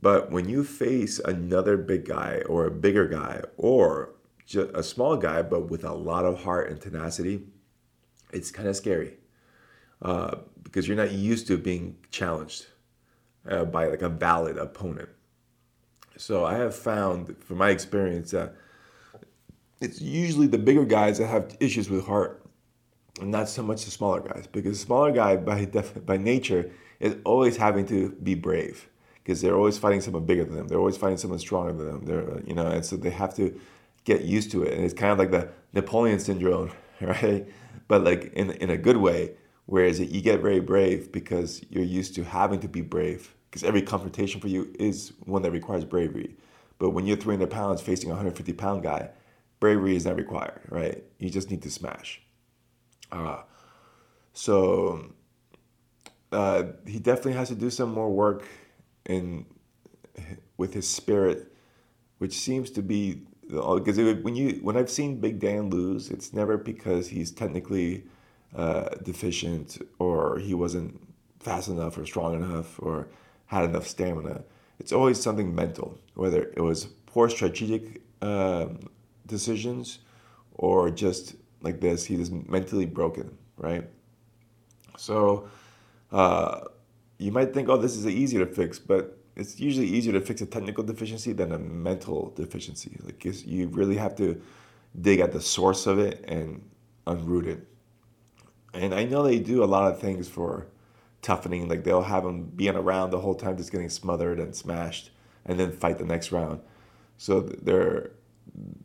But 0.00 0.30
when 0.30 0.48
you 0.48 0.64
face 0.64 1.18
another 1.18 1.76
big 1.76 2.06
guy 2.06 2.42
or 2.46 2.66
a 2.66 2.70
bigger 2.70 3.06
guy 3.08 3.42
or 3.56 4.10
a 4.74 4.82
small 4.82 5.16
guy, 5.16 5.42
but 5.42 5.70
with 5.70 5.84
a 5.84 5.92
lot 5.92 6.24
of 6.24 6.42
heart 6.42 6.70
and 6.70 6.80
tenacity, 6.80 7.44
it's 8.32 8.50
kind 8.50 8.68
of 8.68 8.76
scary 8.76 9.14
uh, 10.02 10.36
because 10.62 10.86
you're 10.86 10.96
not 10.96 11.12
used 11.12 11.46
to 11.46 11.56
being 11.56 11.96
challenged 12.10 12.66
uh, 13.48 13.64
by 13.64 13.86
like 13.86 14.02
a 14.02 14.08
valid 14.08 14.58
opponent. 14.58 15.08
So 16.16 16.44
I 16.44 16.54
have 16.54 16.74
found, 16.74 17.36
from 17.38 17.58
my 17.58 17.70
experience, 17.70 18.30
that 18.32 18.54
it's 19.80 20.00
usually 20.00 20.46
the 20.46 20.58
bigger 20.58 20.84
guys 20.84 21.18
that 21.18 21.26
have 21.26 21.56
issues 21.60 21.90
with 21.90 22.06
heart, 22.06 22.44
and 23.20 23.30
not 23.30 23.48
so 23.48 23.62
much 23.62 23.84
the 23.84 23.90
smaller 23.90 24.20
guys. 24.20 24.46
Because 24.46 24.78
the 24.78 24.84
smaller 24.84 25.12
guy, 25.12 25.36
by 25.36 25.64
def- 25.76 26.04
by 26.04 26.16
nature, 26.16 26.70
is 27.00 27.16
always 27.24 27.56
having 27.56 27.86
to 27.86 28.10
be 28.22 28.34
brave 28.34 28.88
because 29.24 29.40
they're 29.40 29.56
always 29.56 29.78
fighting 29.78 30.02
someone 30.02 30.26
bigger 30.26 30.44
than 30.44 30.54
them. 30.54 30.68
They're 30.68 30.78
always 30.78 30.98
fighting 30.98 31.16
someone 31.16 31.38
stronger 31.38 31.72
than 31.72 31.86
them. 31.86 32.04
They're 32.04 32.40
you 32.46 32.54
know, 32.54 32.66
and 32.66 32.84
so 32.84 32.96
they 32.96 33.10
have 33.10 33.34
to 33.36 33.58
get 34.04 34.22
used 34.22 34.50
to 34.50 34.62
it. 34.62 34.74
And 34.74 34.84
it's 34.84 34.94
kind 34.94 35.10
of 35.10 35.18
like 35.18 35.30
the 35.30 35.48
Napoleon 35.72 36.20
syndrome, 36.20 36.70
right? 37.00 37.46
But 37.88 38.04
like 38.04 38.32
in, 38.34 38.50
in 38.52 38.70
a 38.70 38.76
good 38.76 38.98
way, 38.98 39.32
whereas 39.66 39.98
you 39.98 40.20
get 40.20 40.40
very 40.40 40.60
brave 40.60 41.10
because 41.10 41.64
you're 41.70 41.84
used 41.84 42.14
to 42.16 42.24
having 42.24 42.60
to 42.60 42.68
be 42.68 42.82
brave 42.82 43.34
because 43.50 43.64
every 43.64 43.82
confrontation 43.82 44.40
for 44.40 44.48
you 44.48 44.74
is 44.78 45.12
one 45.24 45.42
that 45.42 45.52
requires 45.52 45.84
bravery. 45.84 46.36
But 46.78 46.90
when 46.90 47.06
you're 47.06 47.16
300 47.16 47.50
pounds 47.50 47.80
facing 47.80 48.10
a 48.10 48.12
150 48.12 48.52
pound 48.52 48.82
guy, 48.82 49.08
bravery 49.58 49.96
is 49.96 50.04
not 50.04 50.16
required, 50.16 50.60
right? 50.68 51.02
You 51.18 51.30
just 51.30 51.50
need 51.50 51.62
to 51.62 51.70
smash. 51.70 52.20
Uh, 53.10 53.42
so 54.32 55.12
uh, 56.32 56.64
he 56.86 56.98
definitely 56.98 57.34
has 57.34 57.48
to 57.48 57.54
do 57.54 57.70
some 57.70 57.92
more 57.92 58.10
work 58.10 58.44
in 59.06 59.46
with 60.56 60.74
his 60.74 60.88
spirit, 60.88 61.52
which 62.18 62.32
seems 62.32 62.70
to 62.70 62.82
be 62.82 63.22
because 63.48 63.98
when 64.22 64.34
you 64.34 64.58
when 64.62 64.76
I've 64.76 64.90
seen 64.90 65.20
Big 65.20 65.38
Dan 65.38 65.70
lose, 65.70 66.10
it's 66.10 66.32
never 66.32 66.56
because 66.56 67.08
he's 67.08 67.30
technically 67.30 68.04
uh, 68.56 68.88
deficient 69.02 69.78
or 69.98 70.38
he 70.38 70.54
wasn't 70.54 71.00
fast 71.40 71.68
enough 71.68 71.98
or 71.98 72.06
strong 72.06 72.34
enough 72.34 72.80
or 72.80 73.08
had 73.46 73.64
enough 73.64 73.86
stamina. 73.86 74.44
It's 74.80 74.92
always 74.92 75.20
something 75.20 75.54
mental, 75.54 75.98
whether 76.14 76.42
it 76.42 76.60
was 76.60 76.86
poor 77.06 77.28
strategic 77.28 78.02
uh, 78.22 78.68
decisions 79.26 79.98
or 80.54 80.90
just 80.90 81.36
like 81.62 81.80
this, 81.80 82.04
he 82.04 82.14
is 82.20 82.30
mentally 82.30 82.86
broken, 82.86 83.36
right? 83.56 83.88
So 84.96 85.48
uh, 86.12 86.60
you 87.18 87.32
might 87.32 87.54
think, 87.54 87.68
oh, 87.68 87.76
this 87.76 87.96
is 87.96 88.06
easy 88.06 88.38
to 88.38 88.46
fix, 88.46 88.78
but 88.78 89.18
it's 89.36 89.58
usually 89.58 89.86
easier 89.86 90.12
to 90.12 90.20
fix 90.20 90.40
a 90.42 90.46
technical 90.46 90.84
deficiency 90.84 91.32
than 91.32 91.52
a 91.52 91.58
mental 91.58 92.32
deficiency. 92.36 92.96
Like 93.02 93.24
you 93.24 93.68
really 93.68 93.96
have 93.96 94.14
to 94.16 94.40
dig 95.00 95.20
at 95.20 95.32
the 95.32 95.40
source 95.40 95.86
of 95.86 95.98
it 95.98 96.24
and 96.28 96.62
unroot 97.06 97.46
it. 97.46 97.66
And 98.72 98.94
I 98.94 99.04
know 99.04 99.22
they 99.22 99.38
do 99.38 99.62
a 99.62 99.66
lot 99.66 99.92
of 99.92 100.00
things 100.00 100.28
for 100.28 100.66
toughening. 101.22 101.68
Like 101.68 101.84
they'll 101.84 102.02
have 102.02 102.24
them 102.24 102.44
being 102.44 102.76
around 102.76 103.10
the 103.10 103.20
whole 103.20 103.34
time, 103.34 103.56
just 103.56 103.72
getting 103.72 103.88
smothered 103.88 104.38
and 104.38 104.54
smashed, 104.54 105.10
and 105.46 105.58
then 105.58 105.72
fight 105.72 105.98
the 105.98 106.04
next 106.04 106.32
round. 106.32 106.60
So 107.16 107.40
they're 107.40 108.12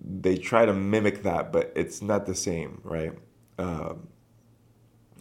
they 0.01 0.37
try 0.37 0.65
to 0.65 0.73
mimic 0.73 1.23
that, 1.23 1.51
but 1.51 1.71
it's 1.75 2.01
not 2.01 2.25
the 2.25 2.33
same, 2.33 2.81
right? 2.83 3.11
Um, 3.59 4.07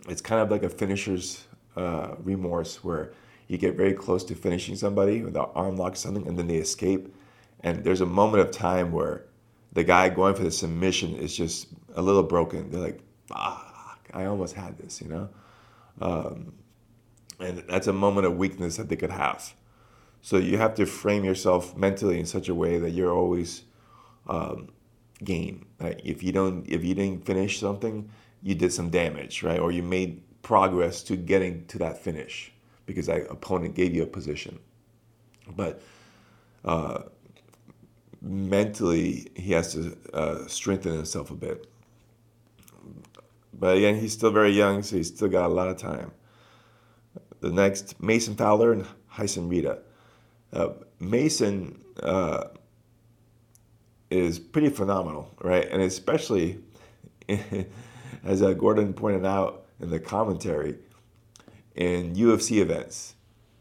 it's 0.09 0.23
kind 0.23 0.41
of 0.41 0.51
like 0.51 0.63
a 0.63 0.69
finisher's 0.69 1.45
uh, 1.77 2.15
remorse 2.23 2.83
where 2.83 3.13
you 3.47 3.57
get 3.57 3.77
very 3.77 3.95
close 3.95 4.25
to 4.25 4.35
finishing 4.35 4.77
somebody 4.77 5.23
with 5.23 5.37
an 5.37 5.47
arm 5.55 5.77
lock 5.77 5.97
something, 5.97 6.27
and 6.27 6.39
then 6.39 6.47
they 6.47 6.57
escape. 6.57 7.15
And 7.61 7.83
there's 7.83 8.01
a 8.01 8.07
moment 8.07 8.43
of 8.43 8.51
time 8.51 8.93
where 8.93 9.25
the 9.73 9.85
guy 9.85 10.09
going 10.09 10.35
for 10.35 10.43
the 10.43 10.51
submission 10.51 11.15
is 11.15 11.37
just 11.37 11.69
a 11.95 12.03
little 12.03 12.23
broken. 12.23 12.71
They're 12.71 12.81
like, 12.81 13.01
fuck, 13.27 14.09
I 14.13 14.27
almost 14.27 14.55
had 14.55 14.79
this, 14.79 15.01
you 15.01 15.09
know? 15.09 15.29
Um, 16.01 16.53
and 17.41 17.65
that's 17.69 17.87
a 17.87 17.93
moment 17.93 18.27
of 18.27 18.37
weakness 18.37 18.77
that 18.77 18.89
they 18.89 18.97
could 18.97 19.11
have. 19.11 19.55
So 20.21 20.37
you 20.37 20.59
have 20.59 20.75
to 20.75 20.87
frame 20.87 21.25
yourself 21.25 21.77
mentally 21.77 22.19
in 22.19 22.27
such 22.27 22.49
a 22.49 22.55
way 22.55 22.79
that 22.79 22.91
you're 22.91 23.13
always 23.13 23.63
um, 24.27 24.69
game. 25.23 25.67
Right? 25.81 26.01
If 26.05 26.23
you 26.23 26.33
don't, 26.33 26.69
if 26.69 26.85
you 26.85 26.95
didn't 26.95 27.25
finish 27.25 27.61
something, 27.61 28.11
you 28.43 28.55
did 28.55 28.73
some 28.73 28.91
damage, 28.91 29.43
right? 29.43 29.59
Or 29.59 29.73
you 29.73 29.83
made 29.83 30.23
progress 30.49 31.03
to 31.03 31.15
getting 31.15 31.63
to 31.67 31.77
that 31.77 32.03
finish 32.03 32.51
because 32.87 33.05
that 33.05 33.31
opponent 33.31 33.75
gave 33.75 33.95
you 33.95 34.03
a 34.03 34.07
position. 34.07 34.59
But 35.55 35.83
uh, 36.65 37.03
mentally, 38.23 39.31
he 39.35 39.53
has 39.53 39.75
to 39.75 39.95
uh, 40.15 40.47
strengthen 40.47 40.95
himself 40.95 41.31
a 41.31 41.35
bit. 41.35 41.67
But 43.53 43.77
again, 43.77 43.97
he's 44.01 44.15
still 44.15 44.31
very 44.31 44.53
young, 44.53 44.83
so 44.83 44.97
he's 44.97 45.09
still 45.09 45.29
got 45.29 45.51
a 45.51 45.53
lot 45.53 45.69
of 45.69 45.77
time. 45.77 46.13
The 47.41 47.51
next, 47.51 48.01
Mason 48.01 48.35
Fowler 48.35 48.73
and 48.73 48.87
Rysen 49.19 49.51
Rita. 49.51 49.81
Uh, 50.51 50.71
Mason 50.99 51.85
uh, 52.03 52.45
is 54.09 54.39
pretty 54.39 54.71
phenomenal, 54.71 55.31
right? 55.43 55.69
And 55.71 55.83
especially, 55.83 56.61
as 58.25 58.41
uh, 58.41 58.55
Gordon 58.55 58.95
pointed 58.95 59.27
out 59.27 59.67
in 59.81 59.91
the 59.91 60.01
commentary, 60.01 60.77
in 61.75 62.15
UFC 62.15 62.61
events. 62.61 63.15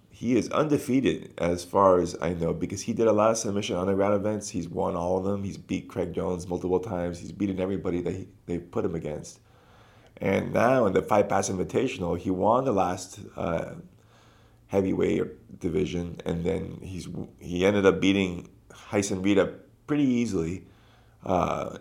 He 0.09 0.35
is 0.35 0.49
undefeated 0.49 1.33
as 1.37 1.63
far 1.63 1.99
as 1.99 2.15
I 2.19 2.33
know 2.33 2.51
because 2.51 2.81
he 2.81 2.93
did 2.93 3.07
a 3.07 3.13
lot 3.13 3.29
of 3.29 3.37
submission 3.37 3.75
on 3.75 3.85
the 3.85 3.91
underground 3.91 4.15
events. 4.15 4.49
He's 4.49 4.67
won 4.67 4.95
all 4.95 5.17
of 5.17 5.23
them. 5.25 5.43
He's 5.43 5.57
beat 5.57 5.87
Craig 5.87 6.13
Jones 6.13 6.47
multiple 6.47 6.79
times. 6.79 7.19
He's 7.19 7.31
beaten 7.31 7.59
everybody 7.59 8.01
that 8.01 8.13
he, 8.13 8.27
they 8.47 8.57
put 8.57 8.83
him 8.83 8.95
against. 8.95 9.39
And 10.19 10.53
now 10.53 10.87
in 10.87 10.93
the 10.93 11.03
Fight 11.03 11.29
Pass 11.29 11.49
Invitational, 11.49 12.17
he 12.17 12.31
won 12.31 12.65
the 12.65 12.71
last 12.71 13.19
uh, 13.35 13.75
heavyweight 14.67 15.59
division, 15.59 16.19
and 16.25 16.43
then 16.43 16.79
he's 16.81 17.07
he 17.39 17.65
ended 17.65 17.85
up 17.85 17.99
beating 17.99 18.49
Rysen 18.91 19.23
Rita 19.23 19.53
pretty 19.85 20.03
easily. 20.03 20.65
Uh, 21.25 21.77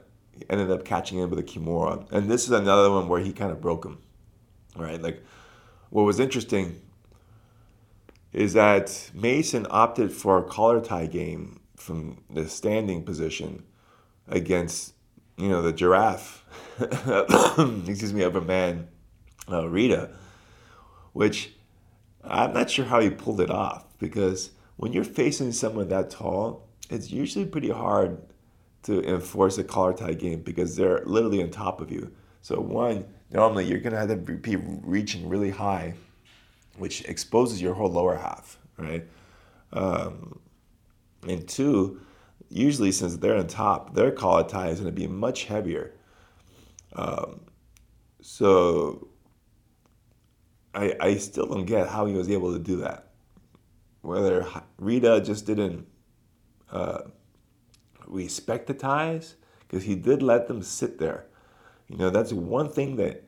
ended 0.50 0.70
up 0.70 0.84
catching 0.84 1.18
him 1.18 1.30
with 1.30 1.38
a 1.38 1.42
Kimura, 1.42 2.10
and 2.12 2.30
this 2.30 2.44
is 2.44 2.50
another 2.50 2.90
one 2.90 3.08
where 3.08 3.20
he 3.20 3.32
kind 3.32 3.50
of 3.50 3.60
broke 3.60 3.84
him, 3.84 3.98
right? 4.76 5.00
Like 5.00 5.22
what 5.90 6.02
was 6.02 6.20
interesting 6.20 6.80
is 8.32 8.52
that 8.52 9.10
Mason 9.14 9.66
opted 9.70 10.12
for 10.12 10.38
a 10.38 10.42
collar 10.42 10.80
tie 10.80 11.06
game 11.06 11.60
from 11.76 12.22
the 12.30 12.48
standing 12.48 13.02
position 13.04 13.64
against, 14.28 14.94
you 15.36 15.48
know, 15.48 15.62
the 15.62 15.72
giraffe, 15.72 16.44
excuse 17.88 18.12
me, 18.12 18.22
of 18.22 18.36
a 18.36 18.40
man, 18.40 18.88
uh, 19.50 19.68
Rita, 19.68 20.10
which 21.12 21.52
I'm 22.24 22.52
not 22.52 22.70
sure 22.70 22.84
how 22.84 23.00
he 23.00 23.10
pulled 23.10 23.40
it 23.40 23.50
off 23.50 23.86
because 23.98 24.50
when 24.76 24.92
you're 24.92 25.04
facing 25.04 25.52
someone 25.52 25.88
that 25.88 26.10
tall, 26.10 26.68
it's 26.90 27.10
usually 27.10 27.46
pretty 27.46 27.70
hard 27.70 28.18
to 28.82 29.02
enforce 29.02 29.58
a 29.58 29.64
collar 29.64 29.92
tie 29.92 30.14
game 30.14 30.42
because 30.42 30.76
they're 30.76 31.02
literally 31.04 31.42
on 31.42 31.50
top 31.50 31.80
of 31.80 31.90
you. 31.90 32.12
So 32.42 32.60
one, 32.60 33.06
normally 33.30 33.64
you're 33.66 33.80
gonna 33.80 33.98
have 33.98 34.08
to 34.08 34.16
be 34.16 34.56
reaching 34.56 35.28
really 35.28 35.50
high, 35.50 35.94
which 36.76 37.04
exposes 37.04 37.60
your 37.60 37.74
whole 37.74 37.90
lower 37.90 38.16
half, 38.16 38.58
right? 38.76 39.06
Um, 39.72 40.40
and 41.26 41.46
two, 41.48 42.00
usually 42.48 42.92
since 42.92 43.16
they're 43.16 43.36
on 43.36 43.46
top, 43.46 43.94
their 43.94 44.10
collar 44.10 44.48
tie 44.48 44.68
is 44.68 44.80
gonna 44.80 44.92
be 44.92 45.06
much 45.06 45.44
heavier. 45.44 45.92
Um, 46.94 47.40
so 48.20 49.08
I, 50.74 50.94
I 51.00 51.16
still 51.16 51.46
don't 51.46 51.64
get 51.64 51.88
how 51.88 52.06
he 52.06 52.14
was 52.14 52.30
able 52.30 52.52
to 52.52 52.58
do 52.58 52.76
that. 52.78 53.12
Whether 54.02 54.46
Rita 54.78 55.20
just 55.20 55.46
didn't 55.46 55.86
uh, 56.70 57.02
respect 58.06 58.66
the 58.66 58.74
ties, 58.74 59.34
because 59.66 59.84
he 59.84 59.96
did 59.96 60.22
let 60.22 60.46
them 60.46 60.62
sit 60.62 60.98
there 60.98 61.26
you 61.88 61.96
know, 61.96 62.10
that's 62.10 62.32
one 62.32 62.70
thing 62.70 62.96
that 62.96 63.24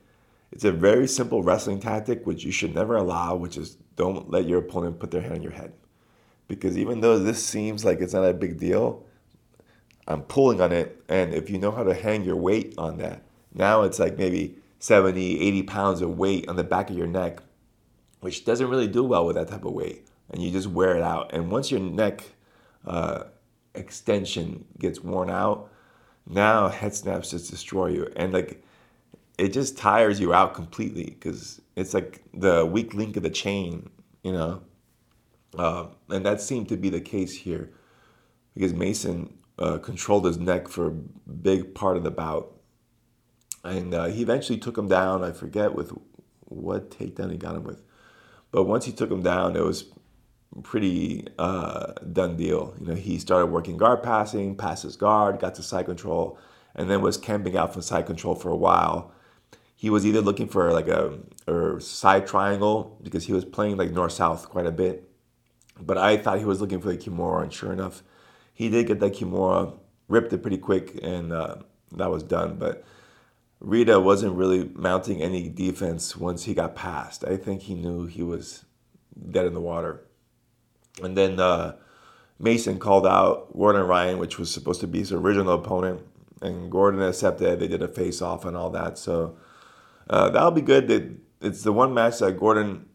it's 0.51 0.65
a 0.65 0.73
very 0.73 1.07
simple 1.07 1.43
wrestling 1.43 1.81
tactic 1.81 2.27
which 2.27 2.45
you 2.45 2.53
should 2.53 2.75
never 2.75 2.97
allow, 2.97 3.37
which 3.37 3.57
is 3.57 3.77
don't 3.97 4.31
let 4.31 4.47
your 4.47 4.61
opponent 4.61 4.99
put 4.99 5.11
their 5.11 5.21
hand 5.21 5.35
on 5.35 5.43
your 5.43 5.53
head. 5.53 5.73
Because 6.47 6.79
even 6.79 7.01
though 7.01 7.19
this 7.19 7.45
seems 7.45 7.85
like 7.85 8.01
it's 8.01 8.15
not 8.15 8.25
a 8.25 8.33
big 8.33 8.59
deal, 8.59 9.05
I'm 10.07 10.23
pulling 10.23 10.61
on 10.61 10.73
it. 10.73 11.03
And 11.09 11.35
if 11.35 11.51
you 11.51 11.59
know 11.59 11.71
how 11.71 11.85
to 11.85 11.93
hang 11.93 12.25
your 12.25 12.37
weight 12.37 12.75
on 12.79 12.97
that, 12.99 13.23
now 13.55 13.83
it's 13.83 13.99
like 13.99 14.17
maybe 14.17 14.57
70, 14.79 15.41
80 15.41 15.63
pounds 15.65 16.01
of 16.01 16.17
weight 16.17 16.49
on 16.49 16.57
the 16.57 16.65
back 16.65 16.89
of 16.89 16.97
your 16.97 17.07
neck, 17.07 17.43
which 18.21 18.45
doesn't 18.45 18.69
really 18.69 18.89
do 18.89 19.05
well 19.05 19.27
with 19.27 19.37
that 19.37 19.49
type 19.49 19.65
of 19.67 19.73
weight. 19.73 20.07
And 20.31 20.43
you 20.43 20.51
just 20.51 20.69
wear 20.69 20.97
it 20.97 21.03
out. 21.03 21.33
And 21.35 21.51
once 21.51 21.71
your 21.71 21.81
neck 21.81 22.25
uh, 22.87 23.25
extension 23.75 24.65
gets 24.79 25.01
worn 25.01 25.29
out, 25.29 25.71
now 26.29 26.69
head 26.69 26.95
snaps 26.95 27.31
just 27.31 27.51
destroy 27.51 27.89
you. 27.89 28.13
And 28.17 28.33
like 28.33 28.63
it 29.39 29.53
just 29.53 29.79
tires 29.79 30.21
you 30.21 30.35
out 30.35 30.55
completely 30.55 31.05
because 31.05 31.61
it's 31.77 31.95
like 31.95 32.23
the 32.35 32.67
weak 32.67 32.95
link 32.95 33.17
of 33.17 33.23
the 33.23 33.31
chain 33.31 33.91
you 34.23 34.33
know? 34.33 34.63
Uh, 35.57 35.87
and 36.11 36.25
that 36.27 36.41
seemed 36.41 36.69
to 36.69 36.77
be 36.77 36.91
the 36.91 37.01
case 37.01 37.35
here 37.35 37.71
because 38.55 38.75
mason 38.75 39.39
uh, 39.59 39.79
controlled 39.79 40.27
his 40.27 40.39
neck 40.39 40.69
for 40.69 40.89
a 40.89 40.91
big 40.91 41.75
part 41.75 41.97
of 41.97 42.05
the 42.05 42.11
bout. 42.11 42.53
And 43.65 43.95
uh, 43.95 44.07
he 44.07 44.23
eventually 44.23 44.59
took 44.59 44.79
him 44.79 44.89
down. 44.89 45.25
I 45.25 45.33
forget 45.33 45.75
with 45.75 45.93
what 46.41 46.91
takedown 46.91 47.33
he 47.33 47.39
got 47.39 47.57
him 47.57 47.65
with. 47.65 47.83
But 48.53 48.65
once 48.65 48.85
he 48.85 48.93
took 48.93 49.11
him 49.11 49.23
down 49.23 49.57
it 49.57 49.65
was 49.65 49.85
pretty 50.63 51.27
uh, 51.39 51.93
done 52.13 52.37
deal. 52.37 52.75
You 52.81 52.87
know, 52.87 52.95
he 52.95 53.19
started 53.19 53.47
working 53.47 53.77
guard 53.77 54.03
passing, 54.03 54.57
passes 54.57 54.97
guard, 54.97 55.41
got 55.41 55.55
to 55.57 55.63
side 55.63 55.87
control, 55.87 56.39
and 56.75 56.91
then 56.91 57.03
was 57.03 57.17
camping 57.17 57.57
out 57.57 57.73
from 57.73 57.83
side 57.83 58.07
control 58.07 58.35
for 58.35 58.51
a 58.51 58.57
while. 58.57 59.13
He 59.75 59.91
was 59.91 60.05
either 60.05 60.21
looking 60.21 60.49
for 60.49 60.73
like 60.73 60.89
a, 60.89 61.19
a 61.47 61.81
side 61.81 62.27
triangle 62.27 62.99
because 63.03 63.27
he 63.27 63.33
was 63.33 63.45
playing 63.45 63.77
like 63.77 63.93
north 63.93 64.13
south 64.13 64.49
quite 64.49 64.67
a 64.67 64.73
bit, 64.73 65.09
but 65.81 65.97
I 65.97 66.17
thought 66.17 66.39
he 66.39 66.45
was 66.45 66.61
looking 66.61 66.81
for 66.81 66.89
the 66.89 66.97
Kimura, 66.97 67.45
and 67.45 67.53
sure 67.53 67.73
enough, 67.73 68.03
he 68.53 68.69
did 68.69 68.89
get 68.89 68.99
that 69.01 69.15
Kimura, 69.15 69.79
ripped 70.09 70.33
it 70.33 70.43
pretty 70.43 70.59
quick, 70.59 70.99
and 71.03 71.33
uh, 71.33 71.57
that 71.93 72.11
was 72.11 72.25
done. 72.25 72.57
But 72.59 72.85
Rita 73.61 74.01
wasn't 74.01 74.35
really 74.35 74.71
mounting 74.75 75.23
any 75.23 75.49
defense 75.49 76.17
once 76.17 76.45
he 76.45 76.55
got 76.55 76.75
past. 76.75 77.25
I 77.25 77.37
think 77.37 77.63
he 77.63 77.75
knew 77.75 78.07
he 78.07 78.23
was 78.23 78.65
dead 79.31 79.47
in 79.47 79.55
the 79.55 79.61
water. 79.61 80.08
And 81.03 81.17
then 81.17 81.39
uh, 81.39 81.77
Mason 82.39 82.79
called 82.79 83.07
out 83.07 83.53
Gordon 83.57 83.83
Ryan, 83.83 84.19
which 84.19 84.39
was 84.39 84.53
supposed 84.53 84.81
to 84.81 84.87
be 84.87 84.99
his 85.01 85.13
original 85.13 85.55
opponent, 85.55 86.03
and 86.41 86.71
Gordon 86.71 87.03
accepted. 87.03 87.61
They 87.61 87.69
did 87.69 87.83
a 87.83 87.89
face 87.89 88.23
off 88.23 88.45
and 88.45 88.57
all 88.57 88.71
that. 88.71 88.99
So 88.99 89.37
uh, 90.09 90.31
that'll 90.31 90.51
be 90.51 90.61
good. 90.61 90.91
It, 90.91 91.13
it's 91.41 91.63
the 91.63 91.73
one 91.73 91.95
match 91.95 92.19
that 92.19 92.39
Gordon 92.39 92.87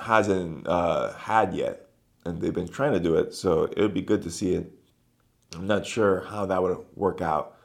hasn't 0.00 0.66
uh, 0.66 1.12
had 1.14 1.54
yet, 1.54 1.88
and 2.24 2.40
they've 2.40 2.54
been 2.54 2.68
trying 2.68 2.92
to 2.92 3.00
do 3.00 3.16
it. 3.16 3.34
So 3.34 3.64
it 3.64 3.78
would 3.78 3.94
be 3.94 4.02
good 4.02 4.22
to 4.22 4.30
see 4.30 4.54
it. 4.54 4.72
I'm 5.54 5.66
not 5.66 5.86
sure 5.86 6.20
how 6.28 6.46
that 6.46 6.62
would 6.62 6.78
work 6.94 7.20
out. 7.20 7.56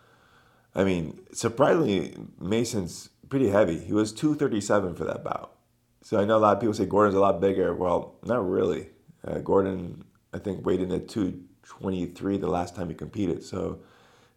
I 0.76 0.84
mean, 0.84 1.20
surprisingly, 1.32 2.16
Mason's 2.40 3.10
pretty 3.30 3.50
heavy. 3.50 3.80
He 3.80 3.94
was 3.94 4.14
237 4.14 4.96
for 4.96 5.06
that 5.06 5.24
bout. 5.24 5.56
So 6.04 6.20
I 6.20 6.26
know 6.26 6.38
a 6.38 6.40
lot 6.40 6.56
of 6.56 6.62
people 6.62 6.74
say 6.74 6.86
Gordon's 6.86 7.16
a 7.16 7.20
lot 7.20 7.42
bigger. 7.42 7.74
Well, 7.74 8.16
not 8.24 8.48
really. 8.48 8.90
Uh, 9.26 9.40
Gordon, 9.40 10.04
I 10.34 10.40
think, 10.40 10.66
weighed 10.66 10.82
in 10.82 10.92
at 10.92 11.08
223 11.08 12.38
the 12.38 12.48
last 12.48 12.76
time 12.76 12.90
he 12.90 12.96
competed. 12.96 13.44
So, 13.44 13.80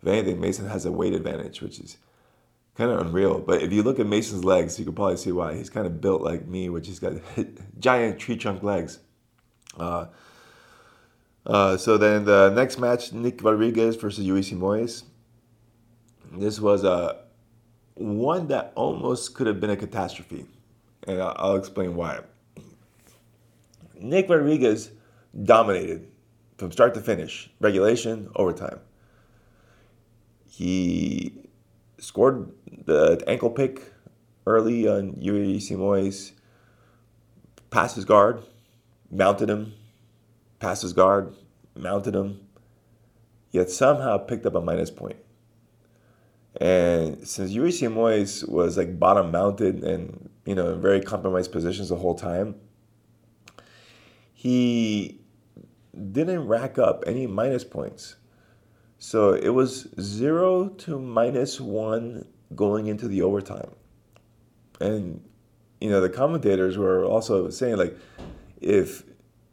if 0.03 0.09
anything, 0.09 0.41
Mason 0.41 0.69
has 0.69 0.87
a 0.87 0.93
weight 0.93 1.13
advantage, 1.13 1.61
which 1.61 1.79
is 1.79 1.99
kind 2.77 2.91
of 2.91 3.01
unreal. 3.07 3.41
But 3.41 3.63
if 3.63 3.73
you 3.73 3.83
look 3.83 3.99
at 3.99 4.07
Mason's 4.07 4.45
legs, 4.45 4.79
you 4.79 4.85
can 4.85 4.95
probably 4.95 5.17
see 5.17 5.33
why. 5.33 5.55
He's 5.55 5.71
kind 5.71 5.87
of 5.87 6.01
built 6.01 6.23
like 6.23 6.47
me, 6.47 6.69
which 6.69 6.87
he's 6.87 6.99
got 6.99 7.15
giant 7.79 8.19
tree 8.19 8.37
trunk 8.37 8.63
legs. 8.63 8.99
Uh, 9.79 10.07
uh, 11.47 11.77
so 11.77 11.97
then 11.99 12.25
the 12.25 12.51
next 12.51 12.79
match, 12.79 13.13
Nick 13.13 13.43
Rodriguez 13.43 13.97
versus 13.97 14.25
Yuri 14.25 14.43
Simoes. 14.43 15.05
This 16.33 16.61
was 16.61 16.85
a 16.85 16.91
uh, 16.91 17.17
one 17.95 18.49
that 18.49 18.73
almost 18.77 19.35
could 19.35 19.47
have 19.47 19.61
been 19.61 19.71
a 19.71 19.77
catastrophe, 19.77 20.47
and 21.07 21.21
I'll 21.21 21.57
explain 21.57 21.97
why. 21.97 22.21
Nick 24.01 24.29
Rodriguez 24.29 24.91
dominated 25.45 26.09
from 26.59 26.73
start 26.73 26.95
to 26.95 27.01
finish, 27.01 27.51
regulation, 27.61 28.31
overtime. 28.37 28.81
He 30.49 31.49
scored 31.99 32.51
the 32.87 33.23
ankle 33.27 33.51
pick 33.51 33.93
early 34.47 34.89
on 34.89 35.15
Yuri 35.21 35.59
Simoes, 35.59 36.33
passed 37.71 37.97
his 37.97 38.05
guard, 38.05 38.43
mounted 39.11 39.49
him, 39.49 39.75
passed 40.59 40.83
his 40.83 40.93
guard, 40.93 41.35
mounted 41.77 42.15
him, 42.15 42.41
yet 43.53 43.71
somehow 43.71 44.19
picked 44.19 44.47
up 44.47 44.55
a 44.55 44.61
minus 44.61 44.91
point. 44.91 45.17
And 46.61 47.27
since 47.27 47.53
Yuri 47.53 47.71
Simoes 47.71 48.49
was 48.49 48.77
like 48.77 48.99
bottom 48.99 49.31
mounted 49.31 49.85
and 49.85 50.29
you 50.45 50.55
know 50.55 50.73
in 50.75 50.81
very 50.81 51.01
compromised 51.01 51.53
positions 51.53 51.91
the 51.91 51.97
whole 51.97 52.17
time, 52.17 52.57
he 54.41 55.21
didn't 56.13 56.49
rack 56.49 56.79
up 56.79 57.05
any 57.07 57.27
minus 57.27 57.63
points. 57.63 58.17
So 58.97 59.35
it 59.35 59.51
was 59.51 59.89
zero 60.01 60.71
to 60.79 60.99
minus 60.99 61.61
one 61.61 62.25
going 62.55 62.87
into 62.87 63.07
the 63.07 63.21
overtime. 63.21 63.73
And 64.81 65.23
you 65.79 65.91
know 65.91 66.01
the 66.01 66.09
commentators 66.09 66.79
were 66.79 67.05
also 67.05 67.51
saying 67.51 67.77
like 67.77 67.99
if 68.63 69.03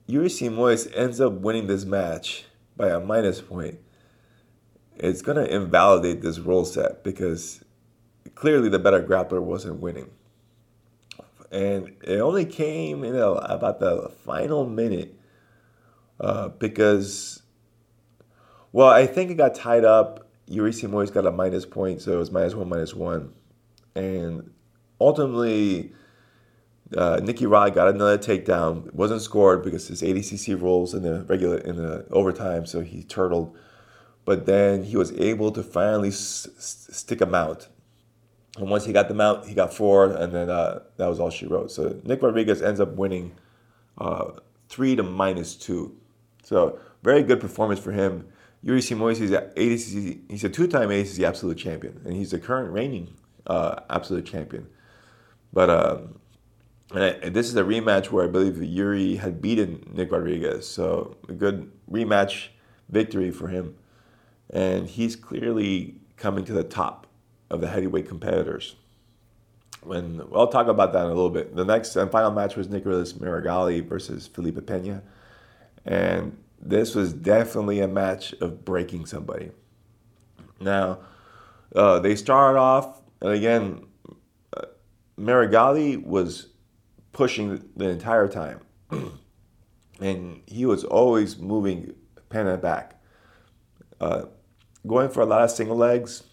Yuri 0.06 0.30
Simoes 0.30 0.89
ends 0.95 1.19
up 1.19 1.34
winning 1.34 1.67
this 1.67 1.84
match 1.84 2.45
by 2.78 2.88
a 2.88 3.02
minus 3.02 3.41
point, 3.41 3.80
it's 4.95 5.21
going 5.21 5.36
to 5.36 5.54
invalidate 5.54 6.21
this 6.21 6.39
rule 6.39 6.63
set 6.63 7.04
because 7.04 7.62
clearly 8.36 8.69
the 8.69 8.80
better 8.80 9.04
grappler 9.04 9.41
wasn't 9.41 9.82
winning. 9.82 10.12
And 11.52 11.96
it 12.04 12.20
only 12.20 12.46
came 12.46 13.04
in 13.04 13.16
a, 13.16 13.32
about 13.32 13.80
the 13.80 14.10
final 14.26 14.66
minute 14.66 15.18
uh, 16.20 16.50
because, 16.50 17.42
well, 18.72 18.90
I 18.90 19.06
think 19.06 19.32
it 19.32 19.36
got 19.36 19.56
tied 19.56 19.86
up. 19.86 20.28
Yuri 20.48 20.72
Simoes 20.72 21.12
got 21.14 21.26
a 21.26 21.32
minus 21.32 21.66
point, 21.66 22.02
so 22.02 22.14
it 22.14 22.18
was 22.18 22.32
minus 22.32 22.56
one, 22.56 22.70
minus 22.70 22.94
one. 22.94 23.34
And 23.96 24.52
ultimately, 25.00 25.94
uh, 26.96 27.20
Nicky 27.22 27.46
Rod 27.46 27.74
got 27.74 27.90
another 27.90 28.18
takedown. 28.18 28.88
It 28.88 28.96
wasn't 28.96 29.22
scored 29.22 29.64
because 29.64 29.88
his 29.88 30.02
ADCC 30.02 30.60
rules 30.62 30.94
in 30.94 31.04
the 31.04 31.24
regular 31.24 31.58
in 31.58 31.76
the 31.76 32.06
overtime, 32.12 32.66
so 32.66 32.82
he 32.82 33.04
turtled. 33.04 33.58
But 34.26 34.46
then 34.46 34.84
he 34.84 34.98
was 34.98 35.12
able 35.14 35.52
to 35.52 35.64
finally 35.64 36.10
s- 36.10 36.48
stick 36.58 37.22
him 37.22 37.34
out. 37.34 37.68
And 38.58 38.70
once 38.70 38.86
he 38.86 38.93
got 38.93 39.08
them 39.08 39.22
out, 39.22 39.48
he 39.48 39.54
got 39.54 39.74
four, 39.74 40.06
and 40.06 40.34
then 40.34 40.50
uh, 40.50 40.82
that 40.98 41.08
was 41.08 41.20
all 41.20 41.30
she 41.30 41.46
wrote. 41.46 41.72
So 41.72 42.00
Nick 42.04 42.22
Rodriguez 42.22 42.62
ends 42.62 42.80
up 42.80 42.93
winning 42.96 43.34
uh, 43.98 44.32
three 44.67 44.96
to 44.96 45.04
minus 45.04 45.56
two. 45.56 45.96
So 46.43 46.80
very 47.04 47.24
good 47.24 47.39
performance 47.39 47.80
for 47.80 47.91
him. 47.91 48.28
Yuri 48.63 48.82
Simoes, 48.82 49.17
he's, 49.17 49.86
he's 50.28 50.43
a 50.43 50.50
two-time 50.50 50.89
ADCC 50.89 51.24
absolute 51.24 51.58
champion, 51.58 52.02
and 52.04 52.15
he's 52.15 52.32
the 52.32 52.39
current 52.39 52.72
reigning 52.72 53.15
uh, 53.46 53.76
absolute 53.89 54.26
champion. 54.26 54.67
But 55.54 55.70
um, 55.70 56.20
and 56.93 57.34
this 57.34 57.50
is 57.50 57.56
a 57.56 57.63
rematch 57.63 58.12
where 58.12 58.26
I 58.26 58.28
believe 58.28 58.62
Yuri 58.62 59.17
had 59.17 59.41
beaten 59.41 59.84
Nick 59.93 60.12
Rodriguez, 60.12 60.67
so 60.67 61.17
a 61.28 61.34
good 61.34 61.72
rematch 61.91 62.48
victory 62.89 63.32
for 63.32 63.50
him. 63.50 63.76
And 64.50 64.88
he's 64.88 65.15
clearly 65.15 65.96
coming 66.15 66.46
to 66.46 66.54
the 66.54 66.63
top 66.63 67.07
of 67.50 67.62
the 67.62 67.68
heavyweight 67.68 68.08
competitors. 68.08 68.76
Well, 69.84 70.28
I'll 70.36 70.48
talk 70.48 70.68
about 70.68 70.94
that 70.94 71.06
in 71.06 71.12
a 71.12 71.14
little 71.14 71.30
bit. 71.30 71.56
The 71.56 71.64
next 71.64 71.96
and 71.96 72.12
final 72.12 72.32
match 72.32 72.56
was 72.56 72.68
Nicholas 72.68 73.14
Meregali 73.14 73.88
versus 73.88 74.28
Felipe 74.28 74.66
Pena, 74.66 75.02
and 75.86 76.38
this 76.60 76.96
was 76.96 77.14
definitely 77.14 77.80
a 77.80 77.88
match 77.88 78.34
of 78.42 78.66
breaking 78.66 79.06
somebody. 79.06 79.52
Now, 80.60 81.00
uh, 81.76 82.00
they 82.00 82.16
started 82.16 82.60
off, 82.60 83.02
and 83.22 83.32
again, 83.32 83.86
uh, 84.56 84.64
Meregali 85.18 86.04
was 86.04 86.48
pushing 87.14 87.64
the 87.76 87.90
entire 87.90 88.28
time. 88.28 88.62
and 90.00 90.42
he 90.46 90.66
was 90.66 90.84
always 90.84 91.38
moving 91.38 91.94
Pena 92.30 92.58
back. 92.58 93.02
Uh, 94.00 94.26
going 94.86 95.10
for 95.10 95.22
a 95.22 95.26
lot 95.26 95.42
of 95.42 95.52
single 95.52 95.76
legs. 95.76 96.24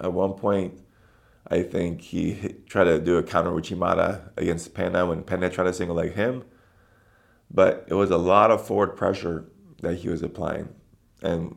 At 0.00 0.12
one 0.12 0.34
point, 0.34 0.80
I 1.48 1.62
think 1.62 2.00
he 2.00 2.32
hit, 2.32 2.66
tried 2.66 2.84
to 2.84 2.98
do 2.98 3.16
a 3.18 3.22
counter 3.22 3.50
Uchimata 3.50 4.30
against 4.36 4.74
Pena 4.74 5.06
when 5.06 5.22
Pena 5.22 5.50
tried 5.50 5.64
to 5.64 5.72
single 5.72 5.96
leg 5.96 6.14
him. 6.14 6.44
But 7.50 7.84
it 7.88 7.94
was 7.94 8.10
a 8.10 8.16
lot 8.16 8.50
of 8.50 8.66
forward 8.66 8.96
pressure 8.96 9.46
that 9.82 9.96
he 9.96 10.08
was 10.08 10.22
applying. 10.22 10.68
And 11.22 11.56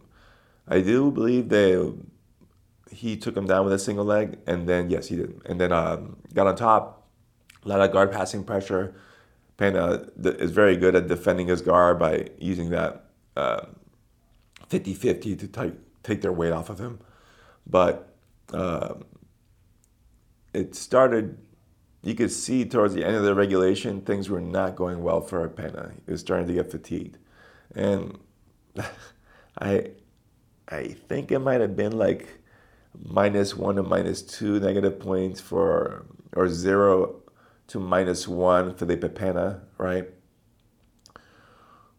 I 0.67 0.82
do 0.82 1.12
believe 1.12 1.50
that 1.50 1.97
he 2.91 3.17
took 3.17 3.36
him 3.36 3.47
down 3.47 3.65
with 3.65 3.73
a 3.73 3.80
single 3.80 4.06
leg, 4.06 4.38
and 4.45 4.67
then, 4.67 4.89
yes, 4.89 5.08
he 5.08 5.15
did. 5.15 5.41
And 5.45 5.60
then 5.60 5.71
um, 5.71 6.17
got 6.34 6.47
on 6.47 6.56
top, 6.56 7.08
a 7.63 7.67
lot 7.67 7.82
of 7.82 7.91
guard 7.91 8.12
passing 8.12 8.43
pressure. 8.43 8.95
Pena 9.58 10.08
is 10.17 10.52
very 10.52 10.78
good 10.78 10.95
at 10.95 11.08
defending 11.08 11.47
his 11.47 11.62
guard 11.62 11.97
by 11.97 12.30
using 12.38 12.69
that 12.69 13.06
50 14.67 14.91
uh, 14.91 14.95
50 14.95 15.36
to 15.36 15.47
take, 15.47 15.73
take 16.04 16.21
their 16.21 16.32
weight 16.32 16.52
off 16.52 16.69
of 16.69 16.80
him. 16.80 17.00
But 17.65 18.16
uh, 18.53 18.95
it 20.53 20.75
started, 20.75 21.38
you 22.03 22.15
could 22.15 22.31
see 22.31 22.65
towards 22.65 22.93
the 22.93 23.05
end 23.05 23.15
of 23.15 23.23
the 23.23 23.36
regulation, 23.36 24.01
things 24.01 24.29
were 24.29 24.41
not 24.41 24.75
going 24.75 25.03
well 25.03 25.21
for 25.21 25.47
Pena. 25.49 25.91
He 26.05 26.12
was 26.12 26.21
starting 26.21 26.47
to 26.47 26.53
get 26.53 26.71
fatigued. 26.71 27.17
And 27.75 28.17
I, 29.62 29.91
I 30.67 30.95
think 31.07 31.31
it 31.31 31.39
might 31.39 31.62
have 31.62 31.75
been 31.75 31.97
like 31.97 32.27
minus 32.97 33.55
one 33.55 33.75
to 33.75 33.83
minus 33.83 34.21
two 34.21 34.60
negative 34.60 34.99
points 34.99 35.39
for, 35.39 36.05
or 36.36 36.49
zero 36.49 37.21
to 37.67 37.79
minus 37.79 38.27
one 38.27 38.73
Felipe 38.75 39.13
Pena, 39.15 39.62
right? 39.77 40.10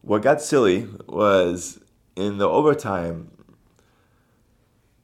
What 0.00 0.22
got 0.22 0.40
silly 0.40 0.88
was 1.06 1.80
in 2.16 2.38
the 2.38 2.48
overtime, 2.48 3.30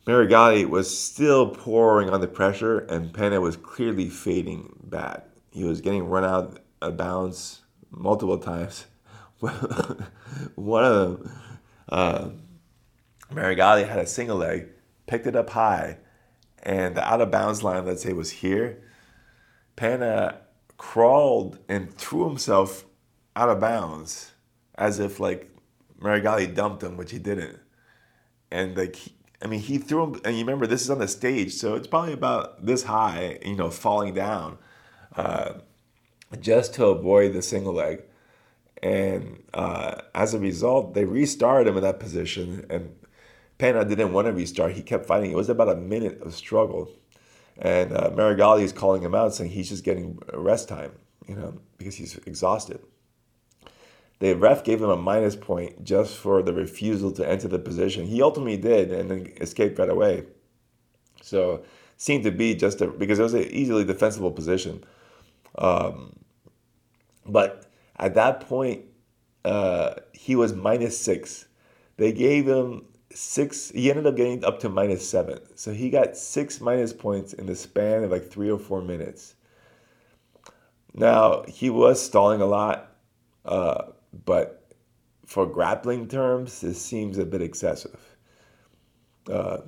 Meregali 0.06 0.68
was 0.68 0.96
still 0.96 1.48
pouring 1.48 2.10
on 2.10 2.20
the 2.20 2.28
pressure, 2.28 2.80
and 2.80 3.12
Pena 3.12 3.40
was 3.40 3.56
clearly 3.56 4.10
fading 4.10 4.74
bad. 4.82 5.22
He 5.50 5.64
was 5.64 5.80
getting 5.80 6.08
run 6.08 6.24
out 6.24 6.58
of 6.82 6.96
bounds 6.96 7.62
multiple 7.90 8.38
times. 8.38 8.86
One 9.38 10.84
of 10.84 10.94
them, 10.94 11.32
uh, 11.88 12.28
Meregali 13.32 13.88
had 13.88 13.98
a 13.98 14.06
single 14.06 14.36
leg, 14.36 14.68
picked 15.06 15.26
it 15.26 15.36
up 15.36 15.50
high, 15.50 15.98
and 16.62 16.94
the 16.94 17.04
out 17.04 17.20
of 17.20 17.30
bounds 17.30 17.62
line, 17.62 17.86
let's 17.86 18.02
say, 18.02 18.12
was 18.12 18.30
here. 18.30 18.82
Pena 19.76 20.40
crawled 20.76 21.58
and 21.68 21.94
threw 21.94 22.28
himself 22.28 22.84
out 23.36 23.48
of 23.48 23.60
bounds 23.60 24.32
as 24.74 24.98
if 24.98 25.18
like 25.18 25.50
Meregali 26.00 26.52
dumped 26.54 26.82
him, 26.82 26.96
which 26.96 27.10
he 27.10 27.18
didn't. 27.18 27.58
And 28.50 28.76
like, 28.76 28.96
I 29.44 29.46
mean, 29.46 29.60
he 29.60 29.78
threw 29.78 30.04
him, 30.04 30.20
and 30.24 30.36
you 30.36 30.44
remember 30.44 30.66
this 30.66 30.82
is 30.82 30.90
on 30.90 30.98
the 30.98 31.08
stage, 31.08 31.52
so 31.52 31.74
it's 31.74 31.86
probably 31.86 32.14
about 32.14 32.64
this 32.64 32.84
high, 32.84 33.38
you 33.44 33.54
know, 33.54 33.70
falling 33.70 34.14
down, 34.14 34.58
uh, 35.16 35.54
just 36.40 36.74
to 36.74 36.86
avoid 36.86 37.34
the 37.34 37.42
single 37.42 37.74
leg. 37.74 38.02
And 38.82 39.42
uh, 39.52 39.96
as 40.14 40.34
a 40.34 40.38
result, 40.38 40.94
they 40.94 41.04
restarted 41.04 41.68
him 41.68 41.76
in 41.76 41.82
that 41.82 42.00
position, 42.00 42.66
and 42.70 42.96
Pena 43.58 43.84
didn't 43.84 44.12
want 44.12 44.26
to 44.26 44.32
restart. 44.32 44.72
He 44.72 44.82
kept 44.82 45.06
fighting. 45.06 45.30
It 45.30 45.36
was 45.36 45.50
about 45.50 45.68
a 45.68 45.76
minute 45.76 46.22
of 46.22 46.34
struggle 46.34 46.90
and 47.58 47.92
uh, 47.92 48.10
Meregali 48.10 48.62
is 48.62 48.72
calling 48.72 49.02
him 49.02 49.14
out, 49.14 49.34
saying 49.34 49.50
he's 49.50 49.68
just 49.68 49.84
getting 49.84 50.18
rest 50.32 50.68
time, 50.68 50.92
you 51.28 51.36
know, 51.36 51.58
because 51.78 51.94
he's 51.94 52.16
exhausted. 52.26 52.80
The 54.20 54.34
ref 54.34 54.64
gave 54.64 54.80
him 54.80 54.90
a 54.90 54.96
minus 54.96 55.36
point 55.36 55.84
just 55.84 56.16
for 56.16 56.42
the 56.42 56.52
refusal 56.52 57.10
to 57.12 57.28
enter 57.28 57.48
the 57.48 57.58
position. 57.58 58.06
He 58.06 58.22
ultimately 58.22 58.56
did, 58.56 58.92
and 58.92 59.10
then 59.10 59.32
escaped 59.40 59.78
right 59.78 59.88
away. 59.88 60.24
So 61.20 61.64
seemed 61.96 62.24
to 62.24 62.30
be 62.30 62.54
just 62.54 62.80
a, 62.80 62.86
because 62.86 63.18
it 63.18 63.22
was 63.22 63.34
an 63.34 63.44
easily 63.50 63.84
defensible 63.84 64.30
position. 64.30 64.84
Um, 65.56 66.16
but 67.26 67.66
at 67.96 68.14
that 68.14 68.40
point, 68.40 68.84
uh, 69.44 69.94
he 70.12 70.36
was 70.36 70.54
minus 70.54 70.98
six. 70.98 71.46
They 71.96 72.12
gave 72.12 72.46
him 72.46 72.86
six 73.14 73.70
he 73.70 73.90
ended 73.90 74.06
up 74.06 74.16
getting 74.16 74.44
up 74.44 74.58
to 74.58 74.68
minus 74.68 75.08
seven 75.08 75.38
so 75.54 75.72
he 75.72 75.88
got 75.88 76.16
six 76.16 76.60
minus 76.60 76.92
points 76.92 77.32
in 77.32 77.46
the 77.46 77.54
span 77.54 78.02
of 78.02 78.10
like 78.10 78.28
three 78.28 78.50
or 78.50 78.58
four 78.58 78.82
minutes 78.82 79.36
now 80.94 81.44
he 81.46 81.70
was 81.70 82.02
stalling 82.02 82.40
a 82.40 82.46
lot 82.46 82.96
uh, 83.44 83.84
but 84.24 84.72
for 85.26 85.46
grappling 85.46 86.08
terms 86.08 86.60
this 86.60 86.80
seems 86.80 87.18
a 87.18 87.24
bit 87.24 87.42
excessive. 87.42 88.16
Uh, 89.30 89.58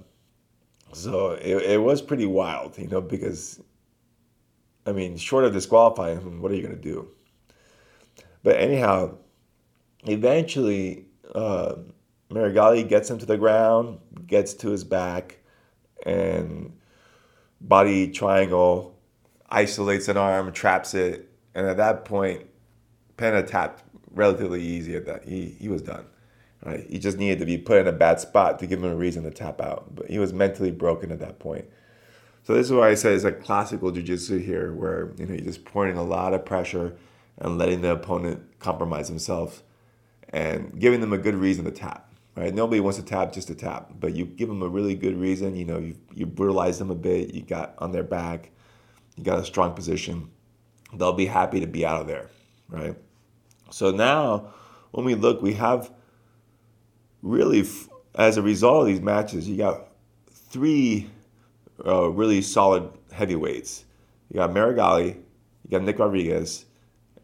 so 0.92 1.30
it, 1.32 1.56
it 1.62 1.82
was 1.82 2.00
pretty 2.00 2.26
wild 2.26 2.76
you 2.78 2.86
know 2.88 3.00
because 3.00 3.60
i 4.86 4.92
mean 4.92 5.16
short 5.16 5.44
of 5.44 5.52
disqualifying 5.52 6.20
him 6.20 6.40
what 6.40 6.52
are 6.52 6.54
you 6.54 6.62
going 6.62 6.74
to 6.74 6.80
do? 6.80 7.08
But 8.42 8.56
anyhow 8.56 9.16
eventually 10.04 11.06
uh, 11.34 11.76
Meregali 12.30 12.88
gets 12.88 13.10
him 13.10 13.18
to 13.18 13.26
the 13.26 13.36
ground, 13.36 13.98
gets 14.26 14.54
to 14.54 14.70
his 14.70 14.84
back, 14.84 15.38
and 16.04 16.72
body 17.60 18.10
triangle 18.10 18.98
isolates 19.48 20.08
an 20.08 20.16
arm, 20.16 20.52
traps 20.52 20.94
it, 20.94 21.30
and 21.54 21.66
at 21.66 21.76
that 21.76 22.04
point, 22.04 22.46
Pena 23.16 23.42
tapped 23.42 23.85
relatively 24.16 24.62
easy 24.62 24.96
at 24.96 25.06
that. 25.06 25.24
He 25.24 25.56
he 25.60 25.68
was 25.68 25.82
done. 25.82 26.06
Right? 26.64 26.84
He 26.88 26.98
just 26.98 27.18
needed 27.18 27.38
to 27.38 27.46
be 27.46 27.58
put 27.58 27.78
in 27.78 27.86
a 27.86 27.92
bad 27.92 28.18
spot 28.18 28.58
to 28.58 28.66
give 28.66 28.82
him 28.82 28.90
a 28.90 28.96
reason 28.96 29.22
to 29.24 29.30
tap 29.30 29.60
out. 29.60 29.94
But 29.94 30.10
he 30.10 30.18
was 30.18 30.32
mentally 30.32 30.72
broken 30.72 31.12
at 31.12 31.20
that 31.20 31.38
point. 31.38 31.66
So 32.42 32.54
this 32.54 32.66
is 32.66 32.72
why 32.72 32.88
I 32.88 32.94
say 32.94 33.14
it's 33.14 33.24
like 33.24 33.44
classical 33.44 33.92
jujitsu 33.92 34.44
here, 34.44 34.72
where 34.72 35.12
you 35.18 35.26
know 35.26 35.34
you're 35.34 35.44
just 35.44 35.64
pouring 35.64 35.96
a 35.96 36.02
lot 36.02 36.34
of 36.34 36.44
pressure 36.44 36.96
and 37.38 37.58
letting 37.58 37.82
the 37.82 37.92
opponent 37.92 38.58
compromise 38.58 39.08
himself 39.08 39.62
and 40.30 40.78
giving 40.80 41.00
them 41.00 41.12
a 41.12 41.18
good 41.18 41.34
reason 41.34 41.64
to 41.66 41.70
tap. 41.70 42.12
Right? 42.34 42.52
Nobody 42.52 42.80
wants 42.80 42.98
to 42.98 43.04
tap 43.04 43.32
just 43.32 43.48
to 43.48 43.54
tap, 43.54 43.92
but 43.98 44.14
you 44.14 44.26
give 44.26 44.48
them 44.48 44.62
a 44.62 44.68
really 44.68 44.94
good 44.94 45.18
reason. 45.18 45.56
You 45.56 45.64
know, 45.64 45.78
you 45.78 45.96
you 46.14 46.26
brutalize 46.26 46.78
them 46.78 46.90
a 46.90 46.94
bit. 46.94 47.34
You 47.34 47.42
got 47.42 47.74
on 47.78 47.92
their 47.92 48.02
back. 48.02 48.50
You 49.16 49.24
got 49.24 49.38
a 49.38 49.44
strong 49.44 49.74
position. 49.74 50.30
They'll 50.92 51.12
be 51.12 51.26
happy 51.26 51.60
to 51.60 51.66
be 51.66 51.84
out 51.84 52.00
of 52.00 52.06
there, 52.06 52.28
right? 52.68 52.96
So 53.70 53.90
now, 53.90 54.52
when 54.92 55.04
we 55.04 55.14
look, 55.14 55.42
we 55.42 55.54
have 55.54 55.90
really, 57.22 57.64
as 58.14 58.36
a 58.36 58.42
result 58.42 58.82
of 58.82 58.86
these 58.86 59.00
matches, 59.00 59.48
you 59.48 59.56
got 59.56 59.88
three 60.30 61.10
uh, 61.84 62.08
really 62.08 62.42
solid 62.42 62.90
heavyweights. 63.12 63.84
You 64.30 64.36
got 64.36 64.50
Meregali, 64.50 65.14
you 65.14 65.70
got 65.70 65.82
Nick 65.82 65.98
Rodriguez, 65.98 66.64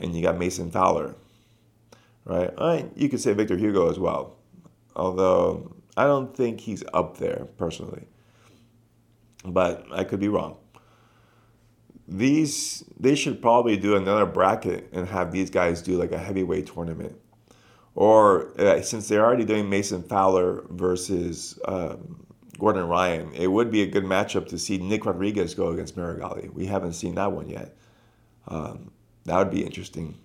and 0.01 0.15
you 0.15 0.23
got 0.23 0.39
Mason 0.39 0.71
Fowler. 0.71 1.15
Right? 2.25 2.51
I, 2.59 2.87
you 2.95 3.09
could 3.09 3.21
say 3.21 3.33
Victor 3.33 3.57
Hugo 3.57 3.91
as 3.91 3.99
well, 3.99 4.37
although 4.95 5.75
I 5.97 6.05
don't 6.05 6.37
think 6.37 6.61
he's 6.61 6.85
up 6.93 7.19
there 7.19 7.49
personally. 7.59 8.07
But 9.45 9.87
I 9.91 10.05
could 10.05 10.21
be 10.21 10.29
wrong. 10.29 10.57
These 12.09 12.85
they 12.99 13.15
should 13.15 13.41
probably 13.41 13.77
do 13.77 13.97
another 13.97 14.27
bracket 14.27 14.89
and 14.93 15.09
have 15.09 15.33
these 15.33 15.51
guys 15.51 15.83
do 15.83 15.97
like 15.97 16.13
a 16.13 16.19
heavyweight 16.19 16.67
tournament 16.67 17.17
or 17.95 18.59
uh, 18.61 18.81
since 18.83 19.09
they're 19.09 19.25
already 19.25 19.45
doing 19.45 19.69
Mason 19.69 20.03
Fowler 20.03 20.65
versus 20.71 21.59
um, 21.67 22.25
Gordon 22.59 22.89
Ryan, 22.89 23.33
it 23.35 23.49
would 23.49 23.71
be 23.71 23.83
a 23.83 23.87
good 23.87 24.05
matchup 24.05 24.49
to 24.49 24.59
see 24.59 24.79
Nick 24.79 25.05
Rodriguez 25.05 25.55
go 25.55 25.69
against 25.69 25.97
Meregali. 25.97 26.53
We 26.53 26.67
haven't 26.67 26.95
seen 26.95 27.15
that 27.17 27.33
one 27.33 27.49
yet. 27.49 27.77
Um, 28.49 28.91
that 29.25 29.37
would 29.37 29.51
be 29.51 29.65
interesting. 29.65 30.17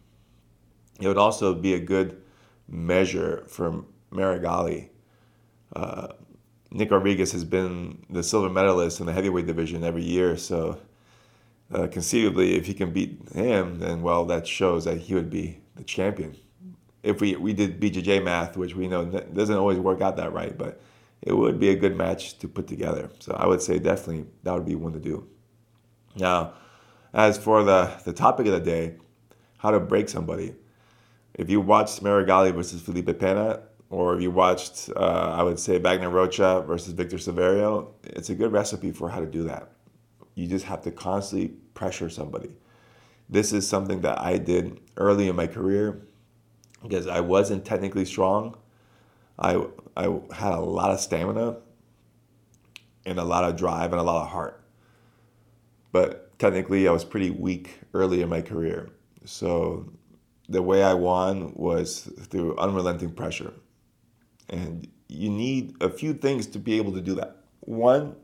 It 0.99 1.07
would 1.07 1.17
also 1.17 1.53
be 1.53 1.73
a 1.73 1.79
good 1.79 2.21
measure 2.67 3.43
for 3.47 3.83
Meregali. 4.11 4.89
Uh, 5.75 6.07
Nick 6.71 6.91
Rodriguez 6.91 7.31
has 7.33 7.43
been 7.43 8.05
the 8.09 8.23
silver 8.23 8.49
medalist 8.49 8.99
in 8.99 9.05
the 9.05 9.13
heavyweight 9.13 9.45
division 9.45 9.83
every 9.83 10.03
year, 10.03 10.37
so 10.37 10.79
uh, 11.73 11.87
conceivably, 11.87 12.55
if 12.55 12.65
he 12.65 12.73
can 12.73 12.91
beat 12.91 13.19
him, 13.33 13.79
then 13.79 14.01
well, 14.01 14.25
that 14.25 14.47
shows 14.47 14.85
that 14.85 14.97
he 14.97 15.13
would 15.13 15.29
be 15.29 15.59
the 15.75 15.83
champion 15.83 16.35
if 17.07 17.21
we, 17.21 17.35
we 17.37 17.53
did 17.53 17.79
BJJ 17.79 18.23
math, 18.23 18.57
which 18.57 18.75
we 18.75 18.87
know 18.87 19.05
doesn't 19.05 19.55
always 19.55 19.79
work 19.79 20.01
out 20.01 20.17
that 20.17 20.33
right, 20.33 20.57
but 20.57 20.81
it 21.21 21.31
would 21.31 21.57
be 21.59 21.69
a 21.69 21.75
good 21.75 21.95
match 21.95 22.37
to 22.39 22.47
put 22.49 22.67
together. 22.67 23.09
So 23.19 23.33
I 23.33 23.47
would 23.47 23.61
say 23.61 23.79
definitely 23.79 24.25
that 24.43 24.53
would 24.53 24.65
be 24.65 24.75
one 24.75 24.91
to 24.91 24.99
do. 24.99 25.27
Now, 26.17 26.53
as 27.13 27.37
for 27.37 27.63
the, 27.63 27.91
the 28.03 28.11
topic 28.11 28.45
of 28.47 28.51
the 28.51 28.59
day, 28.59 28.95
how 29.57 29.71
to 29.71 29.79
break 29.79 30.09
somebody. 30.09 30.53
If 31.33 31.49
you 31.49 31.61
watched 31.61 32.03
Meregali 32.03 32.53
versus 32.53 32.81
Felipe 32.81 33.17
Pena, 33.17 33.61
or 33.89 34.15
if 34.15 34.21
you 34.21 34.29
watched, 34.29 34.89
uh, 34.95 35.35
I 35.37 35.43
would 35.43 35.59
say, 35.59 35.77
Wagner 35.77 36.09
Rocha 36.09 36.63
versus 36.67 36.93
Victor 36.93 37.15
Silverio, 37.15 37.91
it's 38.03 38.29
a 38.29 38.35
good 38.35 38.51
recipe 38.51 38.91
for 38.91 39.09
how 39.09 39.21
to 39.21 39.25
do 39.25 39.43
that. 39.43 39.71
You 40.37 40.45
just 40.45 40.65
have 40.65 40.83
to 40.83 40.91
constantly 40.91 41.47
pressure 41.73 42.11
somebody. 42.11 42.51
This 43.27 43.51
is 43.51 43.67
something 43.67 44.01
that 44.01 44.21
I 44.21 44.37
did 44.37 44.79
early 44.95 45.27
in 45.29 45.35
my 45.35 45.47
career 45.47 46.07
because 46.83 47.07
I 47.07 47.21
wasn't 47.21 47.65
technically 47.65 48.05
strong. 48.05 48.55
I 49.39 49.65
I 49.95 50.03
had 50.31 50.53
a 50.53 50.59
lot 50.59 50.91
of 50.91 50.99
stamina 50.99 51.57
and 53.07 53.17
a 53.17 53.23
lot 53.23 53.45
of 53.45 53.55
drive 53.55 53.93
and 53.93 53.99
a 53.99 54.03
lot 54.03 54.21
of 54.21 54.29
heart. 54.29 54.63
But 55.91 56.37
technically 56.37 56.87
I 56.87 56.91
was 56.91 57.03
pretty 57.03 57.31
weak 57.31 57.79
early 57.95 58.21
in 58.21 58.29
my 58.29 58.43
career. 58.43 58.91
So 59.25 59.91
the 60.47 60.61
way 60.61 60.83
I 60.83 60.93
won 60.93 61.51
was 61.55 62.11
through 62.29 62.55
unrelenting 62.57 63.11
pressure. 63.11 63.53
And 64.49 64.87
you 65.07 65.31
need 65.31 65.81
a 65.81 65.89
few 65.89 66.13
things 66.13 66.45
to 66.47 66.59
be 66.59 66.77
able 66.77 66.91
to 66.91 67.01
do 67.01 67.15
that. 67.15 67.37
One, 67.61 68.15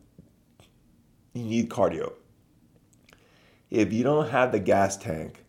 you 1.34 1.44
need 1.44 1.70
cardio. 1.70 2.14
If 3.70 3.92
you 3.92 4.04
don't 4.04 4.30
have 4.30 4.52
the 4.52 4.60
gas 4.60 4.98
tank 4.98 5.44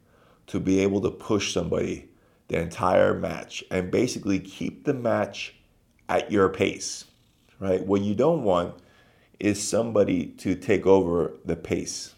to 0.46 0.58
be 0.60 0.80
able 0.80 1.00
to 1.02 1.10
push 1.10 1.52
somebody 1.52 2.08
the 2.48 2.58
entire 2.58 3.14
match 3.14 3.64
and 3.70 3.90
basically 3.90 4.38
keep 4.38 4.84
the 4.84 4.94
match 4.94 5.54
at 6.08 6.30
your 6.30 6.48
pace, 6.48 7.04
right? 7.58 7.84
What 7.84 8.02
you 8.02 8.14
don't 8.14 8.44
want 8.44 8.74
is 9.40 9.66
somebody 9.66 10.26
to 10.26 10.54
take 10.54 10.86
over 10.86 11.34
the 11.44 11.56
pace 11.56 12.14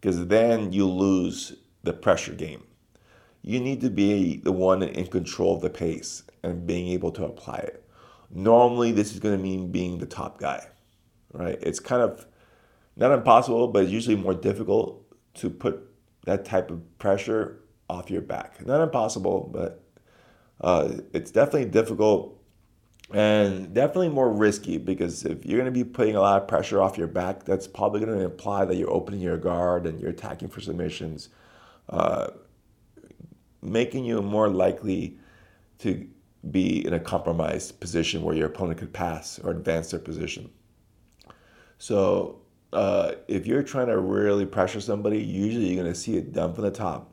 because 0.00 0.26
then 0.26 0.72
you 0.72 0.86
lose 0.86 1.54
the 1.82 1.92
pressure 1.92 2.34
game. 2.34 2.64
You 3.42 3.60
need 3.60 3.80
to 3.80 3.90
be 3.90 4.36
the 4.36 4.52
one 4.52 4.82
in 4.82 5.06
control 5.06 5.56
of 5.56 5.62
the 5.62 5.70
pace 5.70 6.22
and 6.42 6.66
being 6.66 6.88
able 6.88 7.10
to 7.12 7.24
apply 7.24 7.58
it. 7.58 7.84
Normally, 8.30 8.92
this 8.92 9.12
is 9.12 9.20
going 9.20 9.36
to 9.36 9.42
mean 9.42 9.70
being 9.70 9.98
the 9.98 10.06
top 10.06 10.38
guy, 10.38 10.66
right? 11.32 11.58
It's 11.60 11.80
kind 11.80 12.02
of 12.02 12.26
not 12.96 13.12
impossible, 13.12 13.68
but 13.68 13.84
it's 13.84 13.92
usually 13.92 14.16
more 14.16 14.34
difficult 14.34 15.04
to 15.34 15.50
put 15.50 15.88
that 16.24 16.44
type 16.44 16.70
of 16.70 16.98
pressure 16.98 17.60
off 17.88 18.10
your 18.10 18.22
back. 18.22 18.64
Not 18.64 18.82
impossible, 18.82 19.50
but 19.52 19.82
uh, 20.60 20.92
it's 21.12 21.30
definitely 21.30 21.66
difficult 21.66 22.38
and 23.12 23.74
definitely 23.74 24.08
more 24.08 24.32
risky 24.32 24.78
because 24.78 25.24
if 25.24 25.44
you're 25.44 25.58
going 25.58 25.72
to 25.72 25.84
be 25.84 25.84
putting 25.84 26.16
a 26.16 26.20
lot 26.20 26.40
of 26.40 26.48
pressure 26.48 26.80
off 26.80 26.96
your 26.96 27.08
back, 27.08 27.44
that's 27.44 27.66
probably 27.66 28.00
going 28.00 28.18
to 28.18 28.24
imply 28.24 28.64
that 28.64 28.76
you're 28.76 28.90
opening 28.90 29.20
your 29.20 29.36
guard 29.36 29.86
and 29.86 30.00
you're 30.00 30.10
attacking 30.10 30.48
for 30.48 30.60
submissions, 30.60 31.28
uh, 31.90 32.28
making 33.60 34.04
you 34.04 34.22
more 34.22 34.48
likely 34.48 35.18
to 35.78 36.08
be 36.50 36.84
in 36.86 36.94
a 36.94 37.00
compromised 37.00 37.78
position 37.80 38.22
where 38.22 38.34
your 38.34 38.46
opponent 38.46 38.78
could 38.78 38.92
pass 38.92 39.38
or 39.38 39.50
advance 39.50 39.90
their 39.90 40.00
position. 40.00 40.50
So, 41.78 42.41
uh, 42.72 43.12
if 43.28 43.46
you're 43.46 43.62
trying 43.62 43.88
to 43.88 43.98
really 43.98 44.46
pressure 44.46 44.80
somebody, 44.80 45.22
usually 45.22 45.66
you're 45.66 45.82
going 45.82 45.92
to 45.92 45.98
see 45.98 46.16
it 46.16 46.32
done 46.32 46.54
from 46.54 46.64
the 46.64 46.70
top 46.70 47.12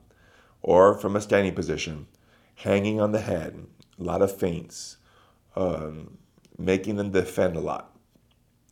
or 0.62 0.98
from 0.98 1.15
a 1.15 1.22
standing 1.22 1.54
position, 1.54 2.08
hanging 2.56 3.00
on 3.00 3.12
the 3.12 3.19
head, 3.19 3.65
a 4.00 4.04
lot 4.04 4.22
of 4.22 4.36
feints, 4.36 4.98
um, 5.56 6.17
making 6.58 6.95
them 6.95 7.12
defend 7.12 7.56
a 7.56 7.60
lot. 7.60 7.95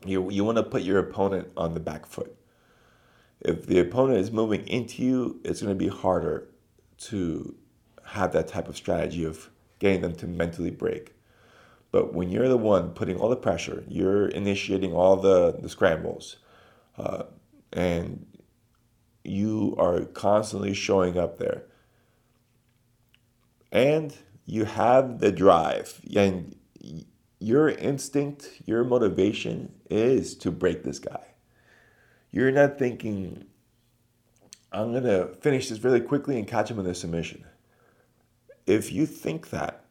You, 0.06 0.30
you 0.30 0.43
want 0.43 0.58
to 0.58 0.63
put 0.63 0.84
your 0.84 1.00
opponent 1.00 1.50
on 1.58 1.73
the 1.73 1.80
back 1.80 2.06
foot. 2.06 2.36
If 3.41 3.65
the 3.65 3.80
opponent 3.80 4.19
is 4.19 4.32
moving 4.32 4.67
into 4.67 5.04
you, 5.04 5.39
it's 5.43 5.62
going 5.62 5.78
to 5.78 5.86
be 5.86 5.89
harder 5.89 6.50
to 7.00 7.56
have 8.06 8.32
that 8.34 8.47
type 8.47 8.67
of 8.67 8.78
strategy 8.78 9.26
of 9.26 9.50
getting 9.80 10.02
them 10.02 10.15
to 10.15 10.28
mentally 10.28 10.71
break. 10.71 11.13
But 11.91 12.13
when 12.13 12.30
you're 12.30 12.47
the 12.47 12.58
one 12.58 12.91
putting 12.91 13.17
all 13.17 13.30
the 13.30 13.36
pressure, 13.36 13.84
you're 13.88 14.28
initiating 14.28 14.93
all 14.93 15.17
the, 15.17 15.58
the 15.60 15.69
scrambles, 15.69 16.38
uh, 16.97 17.23
and 17.73 18.25
you 19.23 19.75
are 19.77 20.05
constantly 20.05 20.73
showing 20.73 21.17
up 21.17 21.38
there 21.38 21.65
and 23.71 24.15
you 24.45 24.65
have 24.65 25.19
the 25.19 25.31
drive 25.31 26.01
and 26.15 26.55
your 27.39 27.69
instinct, 27.69 28.49
your 28.65 28.83
motivation 28.83 29.73
is 29.89 30.36
to 30.38 30.51
break 30.51 30.83
this 30.83 30.99
guy. 30.99 31.23
You're 32.31 32.51
not 32.51 32.79
thinking, 32.79 33.45
I'm 34.71 34.91
going 34.91 35.03
to 35.03 35.36
finish 35.41 35.69
this 35.69 35.83
really 35.83 36.01
quickly 36.01 36.38
and 36.38 36.47
catch 36.47 36.71
him 36.71 36.79
in 36.79 36.86
a 36.88 36.95
submission. 36.95 37.45
If 38.65 38.91
you 38.91 39.05
think 39.05 39.49
that, 39.51 39.86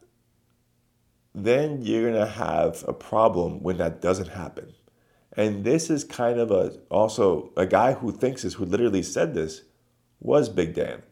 then 1.34 1.82
you're 1.82 2.10
going 2.10 2.24
to 2.24 2.30
have 2.30 2.84
a 2.88 2.92
problem 2.92 3.62
when 3.62 3.76
that 3.78 4.00
doesn't 4.00 4.28
happen. 4.28 4.72
And 5.36 5.64
this 5.64 5.90
is 5.90 6.02
kind 6.02 6.40
of 6.40 6.50
a 6.50 6.78
also 6.90 7.50
a 7.56 7.66
guy 7.66 7.92
who 7.92 8.10
thinks 8.10 8.42
this, 8.42 8.54
who 8.54 8.64
literally 8.64 9.02
said 9.02 9.34
this, 9.34 9.62
was 10.20 10.48
Big 10.48 10.74
Dan. 10.74 11.02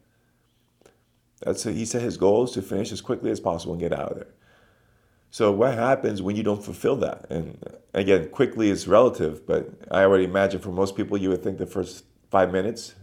That's 1.43 1.67
a, 1.67 1.73
he 1.73 1.85
said 1.85 2.03
his 2.03 2.17
goal 2.17 2.45
is 2.45 2.53
to 2.53 2.63
finish 2.63 2.91
as 2.91 3.03
quickly 3.03 3.31
as 3.31 3.41
possible 3.41 3.75
and 3.75 3.81
get 3.81 3.93
out 3.93 4.13
of 4.13 4.17
there. 4.17 4.35
So 5.31 5.51
what 5.51 5.75
happens 5.75 6.23
when 6.23 6.37
you 6.37 6.43
don't 6.43 6.65
fulfill 6.65 6.97
that? 6.97 7.27
And 7.29 7.59
again, 7.93 8.29
quickly 8.31 8.71
is 8.71 8.87
relative, 8.87 9.47
but 9.47 9.69
I 9.91 10.05
already 10.05 10.25
imagine 10.25 10.61
for 10.61 10.71
most 10.71 10.97
people, 10.97 11.19
you 11.19 11.29
would 11.31 11.43
think 11.43 11.59
the 11.59 11.67
first 11.67 12.05
five 12.31 12.53
minutes, 12.53 12.95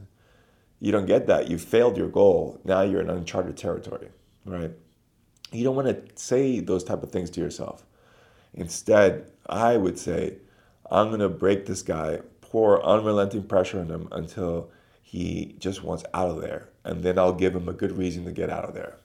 you 0.80 0.92
don't 0.92 1.06
get 1.06 1.28
that. 1.28 1.50
You 1.50 1.58
failed 1.58 1.98
your 1.98 2.08
goal. 2.08 2.60
Now 2.64 2.82
you're 2.82 3.02
in 3.02 3.10
uncharted 3.10 3.58
territory, 3.58 4.10
right? 4.46 4.72
You 5.52 5.64
don't 5.66 5.76
want 5.76 5.90
to 5.90 6.02
say 6.16 6.62
those 6.62 6.84
type 6.84 7.04
of 7.04 7.12
things 7.12 7.30
to 7.32 7.42
yourself. 7.42 7.86
Instead, 8.54 9.30
I 9.48 9.78
would 9.78 10.00
say, 10.00 10.38
I'm 10.92 11.08
going 11.08 11.22
to 11.22 11.30
break 11.30 11.66
this 11.66 11.82
guy, 11.82 12.20
pour 12.42 12.86
unrelenting 12.86 13.44
pressure 13.44 13.80
on 13.80 13.88
him 13.88 14.10
until 14.12 14.70
he 15.02 15.56
just 15.58 15.84
wants 15.84 16.04
out 16.14 16.30
of 16.30 16.42
there. 16.42 16.70
And 16.84 17.02
then 17.02 17.18
I'll 17.18 17.34
give 17.34 17.56
him 17.56 17.70
a 17.70 17.74
good 17.74 17.98
reason 17.98 18.26
to 18.26 18.32
get 18.32 18.50
out 18.50 18.66
of 18.66 18.74
there, 18.74 18.98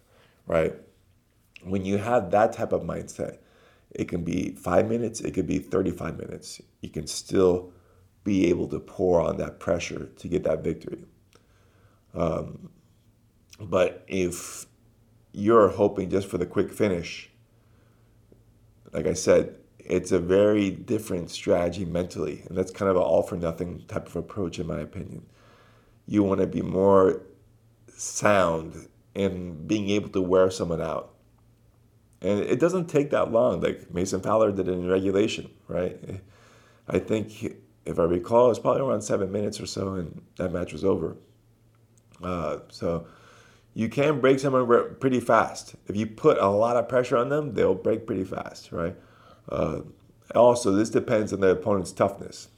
right? 0.47 0.75
When 1.63 1.85
you 1.85 1.99
have 1.99 2.31
that 2.33 2.53
type 2.53 2.73
of 2.73 2.83
mindset, 2.83 3.39
it 3.91 4.09
can 4.09 4.25
be 4.25 4.51
five 4.51 4.89
minutes, 4.89 5.21
it 5.21 5.33
could 5.33 5.47
be 5.47 5.59
35 5.59 6.19
minutes. 6.19 6.61
You 6.81 6.91
can 6.91 7.07
still 7.07 7.73
be 8.25 8.47
able 8.49 8.67
to 8.69 8.81
pour 8.81 9.21
on 9.21 9.37
that 9.37 9.61
pressure 9.61 10.07
to 10.17 10.29
get 10.29 10.43
that 10.43 10.65
victory. 10.65 11.05
Um, 12.15 12.71
but 13.61 14.05
if 14.09 14.67
you're 15.33 15.69
hoping 15.69 16.11
just 16.11 16.29
for 16.29 16.39
the 16.39 16.47
quick 16.47 16.73
finish, 16.73 17.31
like 18.93 19.07
I 19.07 19.13
said, 19.13 19.57
it's 19.89 20.13
a 20.13 20.19
very 20.19 20.71
different 20.71 21.31
strategy 21.31 21.85
mentally. 21.85 22.43
And 22.49 22.57
that's 22.57 22.71
kind 22.71 22.91
of 22.91 22.97
an 22.97 23.03
all 23.03 23.23
for 23.23 23.37
nothing 23.37 23.85
type 23.89 24.07
of 24.07 24.17
approach, 24.17 24.59
in 24.59 24.67
my 24.67 24.81
opinion. 24.81 25.27
You 26.07 26.23
want 26.23 26.41
to 26.41 26.47
be 26.47 26.63
more 26.63 27.23
sound 27.89 28.89
in 29.15 29.67
being 29.67 29.91
able 29.91 30.11
to 30.11 30.21
wear 30.21 30.51
someone 30.51 30.83
out. 30.83 31.15
And 32.21 32.41
it 32.41 32.61
doesn't 32.61 32.87
take 32.89 33.11
that 33.11 33.33
long. 33.33 33.61
Like 33.61 33.93
Mason 33.93 34.21
Fowler 34.21 34.53
did 34.53 34.69
it 34.69 34.73
in 34.73 34.89
regulation, 34.89 35.51
right? 35.69 35.99
I 36.89 36.99
think, 36.99 37.57
if 37.85 37.99
I 37.99 38.05
recall, 38.05 38.47
it 38.47 38.51
was 38.51 38.59
probably 38.59 38.83
around 38.83 39.03
seven 39.03 39.31
minutes 39.33 39.61
or 39.61 39.67
so, 39.67 39.95
and 39.95 40.23
that 40.37 40.53
match 40.53 40.73
was 40.73 40.85
over. 40.85 41.17
Uh, 42.23 42.59
so 42.69 43.07
you 43.75 43.89
can 43.89 44.21
break 44.21 44.39
someone 44.39 44.97
pretty 45.01 45.21
fast. 45.21 45.75
If 45.87 45.97
you 45.97 46.07
put 46.07 46.39
a 46.39 46.49
lot 46.49 46.77
of 46.77 46.89
pressure 46.89 47.17
on 47.17 47.29
them, 47.29 47.55
they'll 47.55 47.75
break 47.75 48.07
pretty 48.07 48.25
fast, 48.25 48.73
right? 48.73 48.97
Uh, 49.49 49.81
also, 50.35 50.73
this 50.73 50.91
depends 50.91 51.33
on 51.33 51.41
the 51.41 51.51
opponent's 51.51 51.93
toughness, 51.93 52.49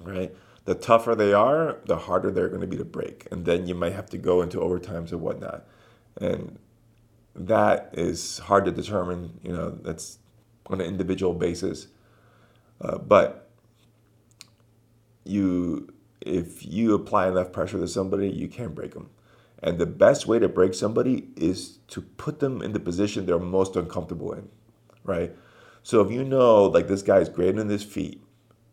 right? 0.00 0.34
The 0.64 0.74
tougher 0.74 1.14
they 1.14 1.32
are, 1.32 1.78
the 1.86 1.96
harder 1.96 2.30
they're 2.30 2.48
going 2.48 2.60
to 2.60 2.66
be 2.66 2.76
to 2.76 2.84
break, 2.84 3.26
and 3.30 3.44
then 3.44 3.66
you 3.66 3.74
might 3.74 3.94
have 3.94 4.10
to 4.10 4.18
go 4.18 4.42
into 4.42 4.58
overtimes 4.58 5.12
and 5.12 5.20
whatnot, 5.20 5.66
and 6.20 6.58
that 7.34 7.90
is 7.94 8.38
hard 8.38 8.64
to 8.66 8.70
determine. 8.70 9.40
You 9.42 9.52
know, 9.52 9.70
that's 9.70 10.18
on 10.66 10.80
an 10.80 10.86
individual 10.86 11.34
basis, 11.34 11.88
uh, 12.80 12.98
but 12.98 13.50
you 15.24 15.92
if 16.20 16.66
you 16.66 16.94
apply 16.94 17.28
enough 17.28 17.52
pressure 17.52 17.78
to 17.78 17.88
somebody, 17.88 18.28
you 18.28 18.48
can 18.48 18.74
break 18.74 18.92
them. 18.92 19.10
And 19.62 19.78
the 19.78 19.86
best 19.86 20.26
way 20.26 20.38
to 20.38 20.48
break 20.48 20.74
somebody 20.74 21.28
is 21.36 21.78
to 21.88 22.00
put 22.00 22.40
them 22.40 22.62
in 22.62 22.72
the 22.72 22.80
position 22.80 23.26
they're 23.26 23.38
most 23.38 23.76
uncomfortable 23.76 24.32
in, 24.32 24.48
right? 25.04 25.34
So 25.88 26.02
if 26.02 26.12
you 26.12 26.22
know 26.22 26.64
like 26.64 26.86
this 26.86 27.00
guy 27.00 27.16
is 27.16 27.30
great 27.30 27.56
in 27.56 27.66
his 27.70 27.82
feet, 27.82 28.22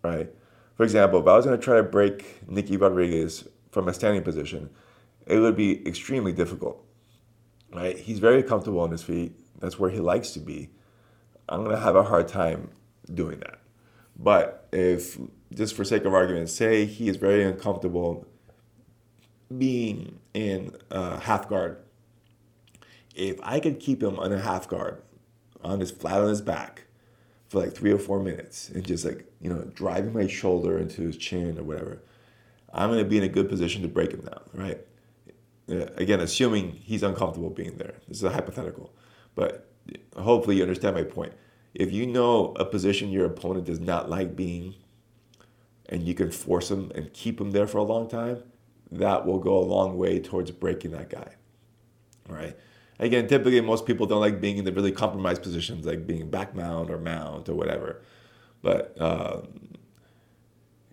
right? 0.03 0.29
For 0.75 0.83
example, 0.83 1.21
if 1.21 1.27
I 1.27 1.37
was 1.37 1.45
going 1.45 1.57
to 1.57 1.63
try 1.63 1.77
to 1.77 1.83
break 1.83 2.45
Nicky 2.45 2.75
Rodriguez 2.75 3.47
from 3.71 3.87
a 3.87 3.93
standing 3.93 4.21
position, 4.21 4.69
it 5.25 5.39
would 5.39 5.55
be 5.55 5.87
extremely 5.87 6.33
difficult, 6.33 6.85
right? 7.73 7.97
He's 7.97 8.19
very 8.19 8.43
comfortable 8.43 8.81
on 8.81 8.91
his 8.91 9.01
feet. 9.01 9.31
That's 9.61 9.79
where 9.79 9.89
he 9.89 9.99
likes 9.99 10.31
to 10.31 10.41
be. 10.41 10.71
I'm 11.47 11.63
going 11.63 11.73
to 11.73 11.81
have 11.81 11.95
a 11.95 12.03
hard 12.03 12.27
time 12.27 12.71
doing 13.13 13.39
that. 13.39 13.59
But 14.19 14.67
if, 14.73 15.17
just 15.53 15.73
for 15.73 15.85
sake 15.85 16.03
of 16.03 16.13
argument, 16.13 16.49
say 16.49 16.83
he 16.83 17.07
is 17.07 17.15
very 17.15 17.45
uncomfortable 17.45 18.27
being 19.57 20.19
in 20.33 20.75
a 20.91 21.21
half 21.21 21.47
guard, 21.47 21.77
if 23.15 23.39
I 23.41 23.61
could 23.61 23.79
keep 23.79 24.03
him 24.03 24.19
on 24.19 24.33
a 24.33 24.39
half 24.39 24.67
guard, 24.67 25.01
on 25.63 25.79
his 25.79 25.91
flat 25.91 26.19
on 26.19 26.27
his 26.27 26.41
back, 26.41 26.84
for 27.55 27.61
like 27.61 27.73
three 27.73 27.91
or 27.91 27.97
four 27.97 28.19
minutes 28.19 28.69
and 28.69 28.85
just 28.85 29.05
like, 29.05 29.25
you 29.39 29.49
know, 29.49 29.61
driving 29.73 30.11
my 30.11 30.27
shoulder 30.27 30.77
into 30.77 31.03
his 31.03 31.15
chin 31.15 31.57
or 31.57 31.63
whatever, 31.63 32.01
I'm 32.73 32.89
going 32.89 33.01
to 33.01 33.09
be 33.09 33.17
in 33.17 33.23
a 33.23 33.29
good 33.29 33.47
position 33.47 33.81
to 33.83 33.87
break 33.87 34.11
him 34.11 34.21
down, 34.21 34.41
right? 34.53 34.81
Uh, 35.69 35.85
again, 35.95 36.19
assuming 36.19 36.73
he's 36.73 37.01
uncomfortable 37.01 37.49
being 37.49 37.77
there. 37.77 37.93
This 38.09 38.17
is 38.17 38.23
a 38.23 38.29
hypothetical. 38.29 38.93
But 39.35 39.71
hopefully 40.17 40.57
you 40.57 40.63
understand 40.63 40.95
my 40.95 41.03
point. 41.03 41.31
If 41.73 41.93
you 41.93 42.05
know 42.05 42.53
a 42.57 42.65
position 42.65 43.09
your 43.09 43.25
opponent 43.25 43.65
does 43.65 43.79
not 43.79 44.09
like 44.09 44.35
being 44.35 44.75
and 45.87 46.03
you 46.03 46.13
can 46.13 46.31
force 46.31 46.69
him 46.69 46.91
and 46.93 47.13
keep 47.13 47.39
him 47.39 47.51
there 47.51 47.67
for 47.67 47.77
a 47.77 47.83
long 47.83 48.09
time, 48.09 48.43
that 48.91 49.25
will 49.25 49.39
go 49.39 49.57
a 49.57 49.63
long 49.63 49.97
way 49.97 50.19
towards 50.19 50.51
breaking 50.51 50.91
that 50.91 51.09
guy. 51.09 51.35
Right. 52.27 52.57
Again, 52.99 53.27
typically 53.27 53.59
most 53.61 53.85
people 53.85 54.05
don't 54.05 54.21
like 54.21 54.39
being 54.39 54.57
in 54.57 54.65
the 54.65 54.71
really 54.71 54.91
compromised 54.91 55.43
positions, 55.43 55.85
like 55.85 56.07
being 56.07 56.29
back 56.29 56.55
mount 56.55 56.89
or 56.89 56.97
mount 56.97 57.49
or 57.49 57.55
whatever. 57.55 58.01
But 58.61 58.99
um, 59.01 59.75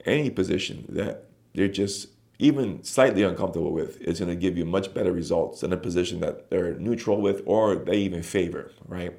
any 0.05 0.31
position 0.31 0.87
that 0.89 1.29
they're 1.55 1.69
just 1.69 2.09
even 2.39 2.83
slightly 2.83 3.23
uncomfortable 3.23 3.73
with 3.73 4.01
is 4.01 4.19
going 4.19 4.29
to 4.29 4.37
give 4.37 4.59
you 4.59 4.65
much 4.65 4.93
better 4.93 5.13
results 5.13 5.61
than 5.61 5.73
a 5.73 5.77
position 5.77 6.19
that 6.21 6.51
they're 6.51 6.75
neutral 6.75 7.21
with 7.21 7.41
or 7.47 7.77
they 7.77 7.99
even 7.99 8.23
favor, 8.23 8.73
right? 8.89 9.17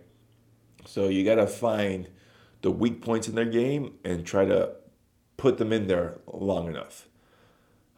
So 0.85 1.07
you 1.07 1.23
got 1.23 1.35
to 1.35 1.47
find 1.47 2.09
the 2.61 2.71
weak 2.71 3.01
points 3.01 3.29
in 3.29 3.35
their 3.35 3.45
game 3.45 3.93
and 4.03 4.25
try 4.25 4.45
to 4.45 4.73
put 5.37 5.57
them 5.57 5.71
in 5.71 5.87
there 5.87 6.19
long 6.27 6.67
enough. 6.67 7.07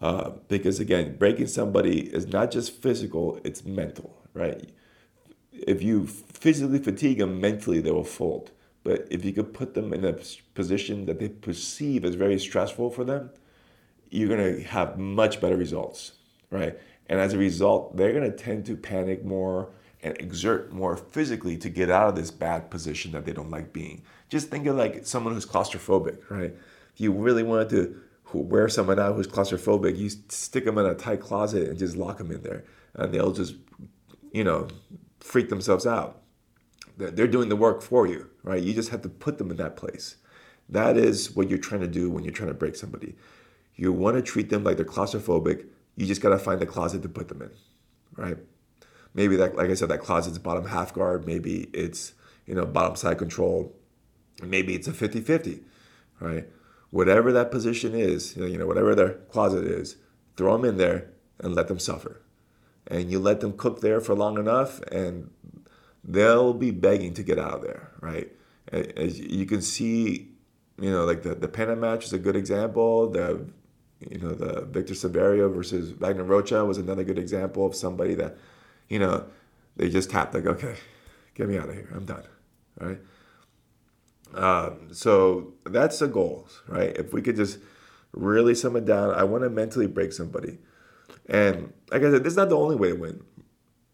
Uh, 0.02 0.32
because 0.48 0.80
again, 0.80 1.18
breaking 1.18 1.48
somebody 1.48 2.02
is 2.14 2.28
not 2.28 2.52
just 2.52 2.72
physical, 2.72 3.40
it's 3.44 3.66
mental, 3.66 4.22
right? 4.36 4.70
If 5.52 5.82
you 5.82 6.06
physically 6.06 6.78
fatigue 6.78 7.18
them, 7.18 7.42
mentally 7.42 7.80
they 7.80 7.90
will 7.90 8.04
fold. 8.04 8.52
But 8.84 9.08
if 9.10 9.26
you 9.26 9.34
could 9.34 9.52
put 9.52 9.74
them 9.74 9.94
in 9.94 10.06
a 10.06 10.14
position 10.54 11.08
that 11.08 11.20
they 11.20 11.30
perceive 11.30 12.06
as 12.06 12.14
very 12.14 12.38
stressful 12.38 12.92
for 12.92 13.04
them, 13.04 13.32
you're 14.12 14.28
going 14.28 14.58
to 14.58 14.64
have 14.64 15.00
much 15.00 15.42
better 15.42 15.58
results, 15.58 16.12
right? 16.52 16.78
And 17.08 17.20
as 17.20 17.34
a 17.34 17.38
result, 17.40 17.98
they're 17.98 18.14
going 18.14 18.30
to 18.30 18.38
tend 18.38 18.68
to 18.68 18.78
panic 18.78 19.26
more 19.26 19.70
and 20.04 20.16
exert 20.20 20.72
more 20.72 20.96
physically 20.96 21.58
to 21.58 21.70
get 21.70 21.90
out 21.90 22.10
of 22.10 22.16
this 22.16 22.30
bad 22.30 22.70
position 22.70 23.12
that 23.14 23.26
they 23.26 23.34
don't 23.34 23.50
like 23.50 23.74
being. 23.74 24.04
Just 24.30 24.50
think 24.50 24.68
of 24.68 24.76
like 24.76 25.06
someone 25.08 25.34
who's 25.34 25.48
claustrophobic, 25.48 26.20
right? 26.30 26.54
If 26.94 27.02
you 27.02 27.12
really 27.12 27.42
wanted 27.42 27.70
to 27.70 28.02
wear 28.34 28.70
someone 28.70 29.00
out 29.00 29.16
who's 29.16 29.28
claustrophobic, 29.28 29.98
you 29.98 30.10
stick 30.30 30.66
them 30.66 30.78
in 30.78 30.86
a 30.86 30.94
tight 30.94 31.22
closet 31.22 31.70
and 31.70 31.80
just 31.80 31.96
lock 31.96 32.20
them 32.20 32.32
in 32.32 32.44
there, 32.44 32.66
and 32.94 33.12
they'll 33.12 33.32
just, 33.32 33.56
you 34.36 34.44
know, 34.44 34.68
freak 35.22 35.48
themselves 35.48 35.88
out. 35.88 36.22
They're 36.98 37.28
doing 37.28 37.48
the 37.48 37.56
work 37.56 37.82
for 37.82 38.06
you, 38.06 38.30
right? 38.44 38.62
You 38.62 38.74
just 38.74 38.90
have 38.90 39.02
to 39.04 39.10
put 39.10 39.38
them 39.38 39.50
in 39.50 39.56
that 39.58 39.78
place. 39.78 40.18
That 40.68 40.98
is 40.98 41.34
what 41.34 41.50
you're 41.50 41.58
trying 41.58 41.82
to 41.82 41.88
do 41.88 42.10
when 42.10 42.26
you're 42.26 42.34
trying 42.34 42.50
to 42.50 42.54
break 42.54 42.76
somebody. 42.76 43.16
You 43.76 43.94
want 43.94 44.18
to 44.18 44.22
treat 44.22 44.50
them 44.50 44.66
like 44.66 44.76
they're 44.76 44.86
claustrophobic. 44.86 45.66
You 45.96 46.06
just 46.06 46.20
got 46.20 46.30
to 46.30 46.38
find 46.38 46.60
the 46.60 46.66
closet 46.66 47.02
to 47.04 47.10
put 47.10 47.30
them 47.30 47.42
in, 47.42 47.52
right? 48.18 48.38
Maybe 49.14 49.38
that, 49.38 49.56
like 49.56 49.70
I 49.70 49.74
said, 49.74 49.88
that 49.90 50.02
closet's 50.02 50.38
bottom 50.38 50.66
half 50.66 50.94
guard. 50.94 51.26
Maybe 51.26 51.70
it's, 51.74 52.14
you 52.46 52.56
know, 52.56 52.66
bottom 52.66 52.98
side 52.98 53.18
control. 53.18 53.74
Maybe 54.44 54.76
it's 54.76 54.88
a 54.88 54.94
50 54.94 55.22
50, 55.22 55.62
right? 56.20 56.46
Whatever 56.92 57.32
that 57.32 57.52
position 57.52 57.96
is, 57.96 58.36
you 58.36 58.58
know, 58.58 58.68
whatever 58.68 58.96
their 58.96 59.14
closet 59.32 59.64
is, 59.64 59.96
throw 60.36 60.58
them 60.58 60.66
in 60.66 60.76
there 60.78 61.08
and 61.40 61.56
let 61.56 61.70
them 61.70 61.80
suffer 61.80 62.22
and 62.88 63.12
you 63.12 63.20
let 63.20 63.40
them 63.40 63.54
cook 63.54 63.82
there 63.82 64.00
for 64.00 64.14
long 64.16 64.38
enough 64.38 64.82
and 64.92 65.30
they'll 66.04 66.54
be 66.54 66.72
begging 66.72 67.14
to 67.14 67.24
get 67.24 67.40
out 67.40 67.54
of 67.56 67.62
there 67.62 67.92
right? 68.02 68.32
As 68.72 69.20
you 69.20 69.46
can 69.46 69.62
see 69.62 70.36
you 70.80 70.92
know 70.92 71.06
like 71.06 71.24
the, 71.24 71.36
the 71.36 71.48
Pena 71.48 71.76
match 71.76 72.06
is 72.06 72.14
a 72.14 72.20
good 72.20 72.36
example. 72.36 73.10
The 73.10 73.46
you 74.10 74.20
know 74.20 74.34
the 74.34 74.66
Victor 74.66 74.94
Silverio 74.94 75.54
versus 75.54 75.92
Wagner 75.92 76.24
Rocha 76.24 76.66
was 76.66 76.78
another 76.78 77.04
good 77.04 77.18
example 77.18 77.66
of 77.66 77.76
somebody 77.76 78.14
that 78.16 78.38
you 78.90 79.00
know 79.00 79.26
they 79.78 79.90
just 79.90 80.10
tapped 80.10 80.34
like 80.34 80.46
okay 80.46 80.76
get 81.34 81.48
me 81.48 81.58
out 81.58 81.70
of 81.70 81.76
here. 81.76 81.90
I'm 81.94 82.06
done 82.06 82.24
right? 82.80 83.00
Um, 84.34 84.90
so 84.92 85.54
that's 85.66 86.00
the 86.00 86.08
goals, 86.08 86.62
right? 86.68 86.96
If 86.98 87.14
we 87.14 87.22
could 87.22 87.38
just 87.38 87.60
really 88.12 88.56
sum 88.56 88.76
it 88.76 88.86
down 88.86 89.12
I 89.12 89.24
want 89.24 89.44
to 89.44 89.50
mentally 89.50 89.88
break 89.88 90.12
somebody 90.14 90.58
and 91.28 91.74
like 91.92 92.04
I 92.04 92.12
said, 92.12 92.24
this 92.24 92.34
is 92.34 92.38
not 92.38 92.50
the 92.50 92.58
only 92.58 92.76
way 92.76 92.90
to 92.90 92.96
win. 92.96 93.24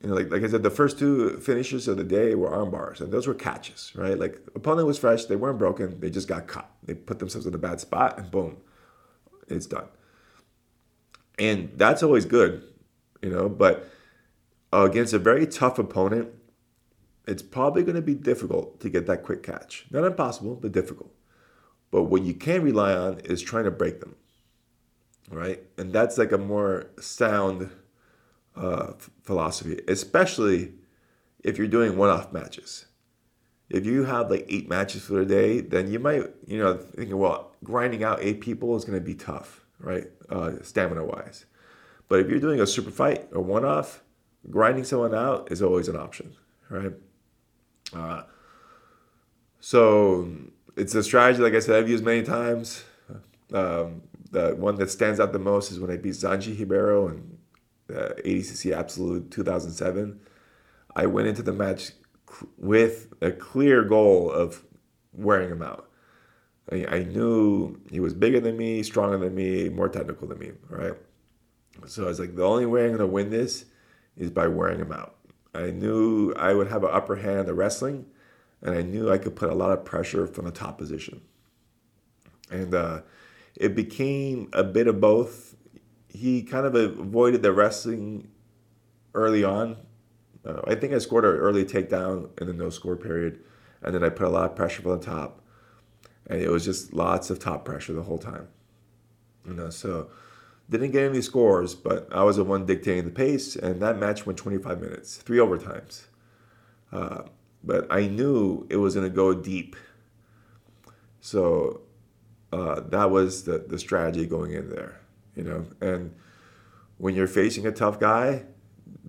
You 0.01 0.10
know, 0.10 0.16
like, 0.16 0.32
like 0.32 0.43
I 0.43 0.47
said, 0.47 0.64
the 0.64 0.72
first 0.72 0.97
two 0.97 1.38
finishes 1.39 1.88
of 1.88 1.97
the 1.97 2.03
day 2.03 2.34
were 2.34 2.49
arm 2.49 2.72
bars, 2.72 3.01
and 3.01 3.14
those 3.14 3.28
were 3.28 3.36
catches, 3.36 3.91
right? 3.95 4.18
Like 4.18 4.39
opponent 4.55 4.88
was 4.88 4.97
fresh, 4.97 5.26
they 5.26 5.36
weren't 5.36 5.60
broken, 5.60 5.99
they 5.99 6.10
just 6.10 6.28
got 6.28 6.47
caught. 6.47 6.72
They 6.84 6.95
put 6.95 7.20
themselves 7.20 7.45
in 7.45 7.53
a 7.53 7.60
bad 7.60 7.80
spot, 7.80 8.18
and 8.18 8.32
boom, 8.32 8.58
it's 9.47 9.68
done. 9.68 9.88
And 11.38 11.72
that's 11.76 12.01
always 12.01 12.26
good, 12.26 12.64
you 13.22 13.30
know. 13.30 13.47
But 13.47 13.88
against 14.74 15.14
a 15.14 15.20
very 15.20 15.45
tough 15.45 15.78
opponent, 15.78 16.30
it's 17.28 17.43
probably 17.43 17.84
going 17.84 17.95
to 17.95 18.01
be 18.01 18.16
difficult 18.16 18.80
to 18.80 18.89
get 18.89 19.05
that 19.05 19.24
quick 19.24 19.43
catch. 19.43 19.86
Not 19.91 20.03
impossible, 20.03 20.55
but 20.55 20.72
difficult. 20.72 21.14
But 21.91 22.03
what 22.03 22.24
you 22.24 22.34
can 22.34 22.64
rely 22.64 22.93
on 22.93 23.20
is 23.20 23.41
trying 23.41 23.66
to 23.66 23.72
break 23.72 23.99
them 23.99 24.16
right? 25.32 25.63
And 25.77 25.91
that's 25.93 26.17
like 26.17 26.32
a 26.32 26.38
more 26.38 26.88
sound 26.99 27.71
uh, 28.55 28.93
philosophy, 29.23 29.79
especially 29.88 30.73
if 31.43 31.57
you're 31.57 31.67
doing 31.67 31.97
one-off 31.97 32.32
matches. 32.32 32.86
If 33.69 33.86
you 33.86 34.03
have 34.03 34.29
like 34.29 34.45
eight 34.49 34.67
matches 34.67 35.03
for 35.03 35.13
the 35.13 35.25
day, 35.25 35.61
then 35.61 35.89
you 35.89 35.97
might, 35.97 36.29
you 36.45 36.59
know, 36.59 36.77
thinking, 36.77 37.17
well, 37.17 37.55
grinding 37.63 38.03
out 38.03 38.19
eight 38.21 38.41
people 38.41 38.75
is 38.75 38.84
going 38.84 38.99
to 38.99 39.05
be 39.05 39.15
tough, 39.15 39.61
right? 39.79 40.07
Uh, 40.29 40.61
stamina 40.61 41.05
wise. 41.05 41.45
But 42.09 42.19
if 42.19 42.29
you're 42.29 42.39
doing 42.39 42.59
a 42.59 42.67
super 42.67 42.91
fight 42.91 43.29
or 43.32 43.41
one 43.41 43.63
off, 43.63 44.03
grinding 44.49 44.84
someone 44.84 45.15
out 45.15 45.49
is 45.51 45.61
always 45.61 45.88
an 45.88 45.95
option, 45.95 46.36
right? 46.69 46.91
Uh, 47.93 48.23
so 49.61 50.29
it's 50.75 50.93
a 50.95 51.03
strategy, 51.03 51.41
like 51.41 51.53
I 51.53 51.59
said, 51.59 51.77
I've 51.77 51.89
used 51.89 52.03
many 52.03 52.23
times. 52.23 52.84
Um, 53.53 54.01
the 54.32 54.55
one 54.55 54.75
that 54.75 54.89
stands 54.89 55.19
out 55.19 55.34
the 55.34 55.39
most 55.39 55.71
is 55.71 55.79
when 55.79 55.91
I 55.91 55.97
beat 55.97 56.13
Xande 56.13 56.57
Ribeiro 56.57 57.09
in 57.09 57.38
the 57.88 58.15
ADCC 58.25 58.73
Absolute 58.73 59.29
2007. 59.29 60.19
I 60.95 61.05
went 61.05 61.27
into 61.27 61.43
the 61.43 61.53
match 61.53 61.91
with 62.57 63.13
a 63.21 63.32
clear 63.32 63.84
goal 63.84 64.32
of 64.32 64.63
wearing 65.13 65.49
him 65.49 65.61
out. 65.61 65.89
I, 66.71 66.86
I 66.89 67.03
knew 67.03 67.79
he 67.89 67.99
was 67.99 68.13
bigger 68.13 68.39
than 68.39 68.57
me, 68.57 68.84
stronger 68.84 69.17
than 69.17 69.36
me, 69.36 69.69
more 69.69 69.89
technical 69.89 70.27
than 70.27 70.39
me, 70.39 70.51
right? 70.69 70.93
So 71.88 72.05
I 72.05 72.07
was 72.07 72.19
like, 72.19 72.36
the 72.36 72.45
only 72.45 72.65
way 72.65 72.84
I'm 72.84 72.89
going 72.89 72.99
to 72.99 73.07
win 73.07 73.29
this 73.29 73.65
is 74.15 74.29
by 74.29 74.47
wearing 74.47 74.79
him 74.79 74.91
out. 74.91 75.15
I 75.53 75.71
knew 75.71 76.34
I 76.34 76.53
would 76.53 76.67
have 76.67 76.84
an 76.84 76.91
upper 76.91 77.15
hand 77.17 77.39
in 77.39 77.45
the 77.45 77.53
wrestling, 77.53 78.05
and 78.61 78.75
I 78.75 78.82
knew 78.82 79.11
I 79.11 79.17
could 79.17 79.36
put 79.36 79.49
a 79.49 79.55
lot 79.55 79.71
of 79.71 79.84
pressure 79.84 80.27
from 80.27 80.45
the 80.45 80.51
top 80.51 80.77
position. 80.77 81.21
And 82.49 82.73
uh, 82.73 83.01
it 83.56 83.76
became 83.76 84.49
a 84.54 84.64
bit 84.64 84.88
of 84.88 84.99
both. 84.99 85.56
He 86.08 86.43
kind 86.43 86.66
of 86.66 86.76
avoided 86.76 87.41
the 87.41 87.52
wrestling 87.52 88.30
early 89.14 89.43
on. 89.43 89.78
Uh, 90.45 90.62
I 90.66 90.76
think 90.76 90.93
I 90.93 90.97
scored 90.97 91.26
an 91.26 91.32
early 91.32 91.64
takedown 91.66 92.30
in 92.39 92.47
the 92.47 92.54
no 92.54 92.70
score 92.70 92.95
period, 92.95 93.39
and 93.82 93.93
then 93.93 94.04
I 94.04 94.10
put 94.10 94.28
a 94.28 94.30
lot 94.30 94.49
of 94.49 94.56
pressure 94.56 94.82
from 94.82 94.99
the 94.99 95.06
top, 95.06 95.41
and 96.28 96.41
it 96.41 96.49
was 96.49 96.66
just 96.66 96.93
lots 96.93 97.30
of 97.30 97.39
top 97.39 97.64
pressure 97.64 97.93
the 97.93 98.04
whole 98.04 98.18
time. 98.18 98.47
You 99.45 99.54
know, 99.54 99.70
so 99.70 100.10
didn't 100.70 100.91
get 100.91 101.10
any 101.10 101.22
scores, 101.22 101.76
but 101.76 102.08
I 102.12 102.24
was 102.24 102.38
the 102.38 102.43
one 102.43 102.66
dictating 102.66 103.06
the 103.06 103.12
pace, 103.12 103.56
and 103.56 103.82
that 103.82 103.97
match 103.97 104.26
went 104.26 104.39
25 104.39 104.82
minutes, 104.82 105.18
three 105.18 105.38
overtimes. 105.38 106.06
Uh, 106.91 107.24
but 107.64 107.88
I 107.91 108.08
knew 108.08 108.66
it 108.70 108.78
was 108.78 108.95
going 108.95 109.08
to 109.08 109.16
go 109.16 109.34
deep. 109.34 109.76
So 111.20 111.82
uh, 112.52 112.82
that 112.89 113.10
was 113.10 113.43
the, 113.43 113.60
the 113.60 113.80
strategy 113.80 114.26
going 114.26 114.54
in 114.54 114.70
there, 114.70 114.99
you 115.36 115.43
know. 115.43 115.66
And 115.80 116.14
when 116.97 117.16
you're 117.16 117.28
facing 117.28 117.66
a 117.66 117.72
tough 117.72 117.99
guy, 117.99 118.43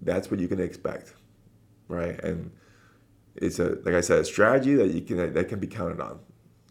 that's 0.00 0.30
what 0.30 0.40
you 0.40 0.48
can 0.48 0.60
expect, 0.60 1.14
right? 1.88 2.18
And 2.22 2.50
it's 3.34 3.58
a 3.58 3.78
like 3.84 3.94
I 3.94 4.00
said, 4.00 4.20
a 4.20 4.24
strategy 4.24 4.74
that 4.74 4.88
you 4.88 5.00
can 5.00 5.32
that 5.32 5.48
can 5.48 5.58
be 5.58 5.66
counted 5.66 6.00
on. 6.00 6.20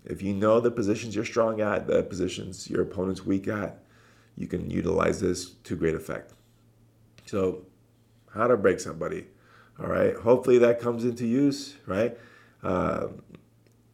If 0.05 0.21
you 0.21 0.33
know 0.33 0.59
the 0.59 0.71
positions 0.71 1.15
you're 1.15 1.25
strong 1.25 1.61
at, 1.61 1.87
the 1.87 2.03
positions 2.03 2.69
your 2.69 2.81
opponent's 2.81 3.25
weak 3.25 3.47
at, 3.47 3.83
you 4.35 4.47
can 4.47 4.69
utilize 4.69 5.19
this 5.21 5.51
to 5.51 5.75
great 5.75 5.95
effect. 5.95 6.33
So, 7.25 7.65
how 8.33 8.47
to 8.47 8.57
break 8.57 8.79
somebody, 8.79 9.27
all 9.79 9.87
right? 9.87 10.15
Hopefully 10.15 10.57
that 10.59 10.79
comes 10.79 11.05
into 11.05 11.27
use, 11.27 11.75
right? 11.85 12.17
Uh, 12.63 13.07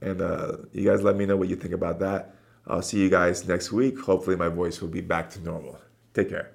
and 0.02 0.22
uh, 0.22 0.58
you 0.72 0.90
guys 0.90 1.02
let 1.02 1.16
me 1.16 1.26
know 1.26 1.36
what 1.36 1.50
you 1.50 1.56
think 1.56 1.74
about 1.74 2.00
that. 2.00 2.37
I'll 2.70 2.82
see 2.82 3.00
you 3.00 3.10
guys 3.10 3.48
next 3.48 3.72
week. 3.72 4.00
Hopefully, 4.00 4.36
my 4.36 4.50
voice 4.50 4.82
will 4.82 4.90
be 4.90 5.02
back 5.02 5.30
to 5.32 5.42
normal. 5.42 5.80
Take 6.14 6.30
care. 6.30 6.52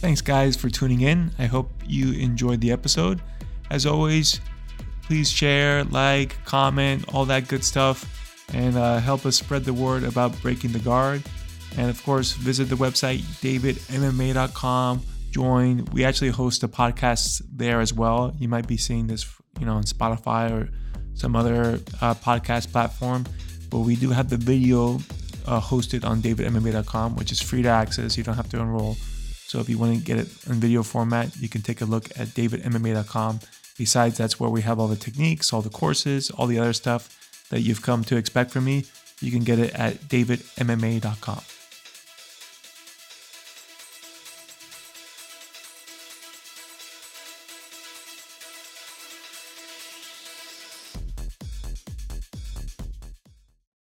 Thanks, 0.00 0.20
guys, 0.20 0.56
for 0.56 0.68
tuning 0.68 1.00
in. 1.00 1.30
I 1.38 1.46
hope 1.46 1.70
you 1.86 2.12
enjoyed 2.12 2.60
the 2.60 2.70
episode. 2.70 3.20
As 3.70 3.86
always, 3.86 4.40
please 5.02 5.30
share, 5.30 5.84
like, 5.84 6.36
comment, 6.44 7.04
all 7.12 7.24
that 7.26 7.48
good 7.48 7.64
stuff, 7.64 8.44
and 8.52 8.76
uh, 8.76 8.98
help 8.98 9.26
us 9.26 9.36
spread 9.36 9.64
the 9.64 9.72
word 9.72 10.04
about 10.04 10.40
breaking 10.42 10.72
the 10.72 10.78
guard. 10.78 11.22
And 11.76 11.90
of 11.90 12.02
course, 12.04 12.32
visit 12.32 12.68
the 12.68 12.76
website 12.76 13.20
davidmma.com. 13.42 15.02
Join. 15.30 15.84
We 15.92 16.04
actually 16.04 16.30
host 16.30 16.62
a 16.62 16.68
podcast 16.68 17.42
there 17.52 17.80
as 17.80 17.92
well. 17.92 18.34
You 18.38 18.48
might 18.48 18.66
be 18.66 18.76
seeing 18.76 19.06
this, 19.06 19.26
you 19.58 19.66
know, 19.66 19.74
on 19.74 19.82
Spotify 19.82 20.50
or 20.50 20.70
some 21.14 21.34
other 21.34 21.80
uh, 22.00 22.14
podcast 22.14 22.72
platform. 22.72 23.24
But 23.70 23.80
we 23.80 23.96
do 23.96 24.10
have 24.10 24.30
the 24.30 24.36
video 24.36 25.00
uh, 25.46 25.60
hosted 25.60 26.04
on 26.04 26.22
davidmma.com, 26.22 27.16
which 27.16 27.32
is 27.32 27.40
free 27.40 27.62
to 27.62 27.68
access. 27.68 28.16
You 28.16 28.24
don't 28.24 28.36
have 28.36 28.50
to 28.50 28.58
enroll. 28.60 28.96
So 29.46 29.60
if 29.60 29.68
you 29.68 29.78
want 29.78 29.96
to 29.96 30.04
get 30.04 30.18
it 30.18 30.28
in 30.46 30.54
video 30.54 30.82
format, 30.82 31.36
you 31.36 31.48
can 31.48 31.62
take 31.62 31.80
a 31.80 31.84
look 31.84 32.10
at 32.18 32.28
davidmma.com. 32.28 33.40
Besides, 33.78 34.16
that's 34.16 34.40
where 34.40 34.50
we 34.50 34.62
have 34.62 34.80
all 34.80 34.88
the 34.88 34.96
techniques, 34.96 35.52
all 35.52 35.62
the 35.62 35.70
courses, 35.70 36.30
all 36.30 36.46
the 36.46 36.58
other 36.58 36.72
stuff 36.72 37.46
that 37.50 37.60
you've 37.60 37.82
come 37.82 38.02
to 38.04 38.16
expect 38.16 38.50
from 38.50 38.64
me. 38.64 38.84
You 39.20 39.30
can 39.30 39.44
get 39.44 39.58
it 39.58 39.74
at 39.74 39.94
davidmma.com. 40.08 41.55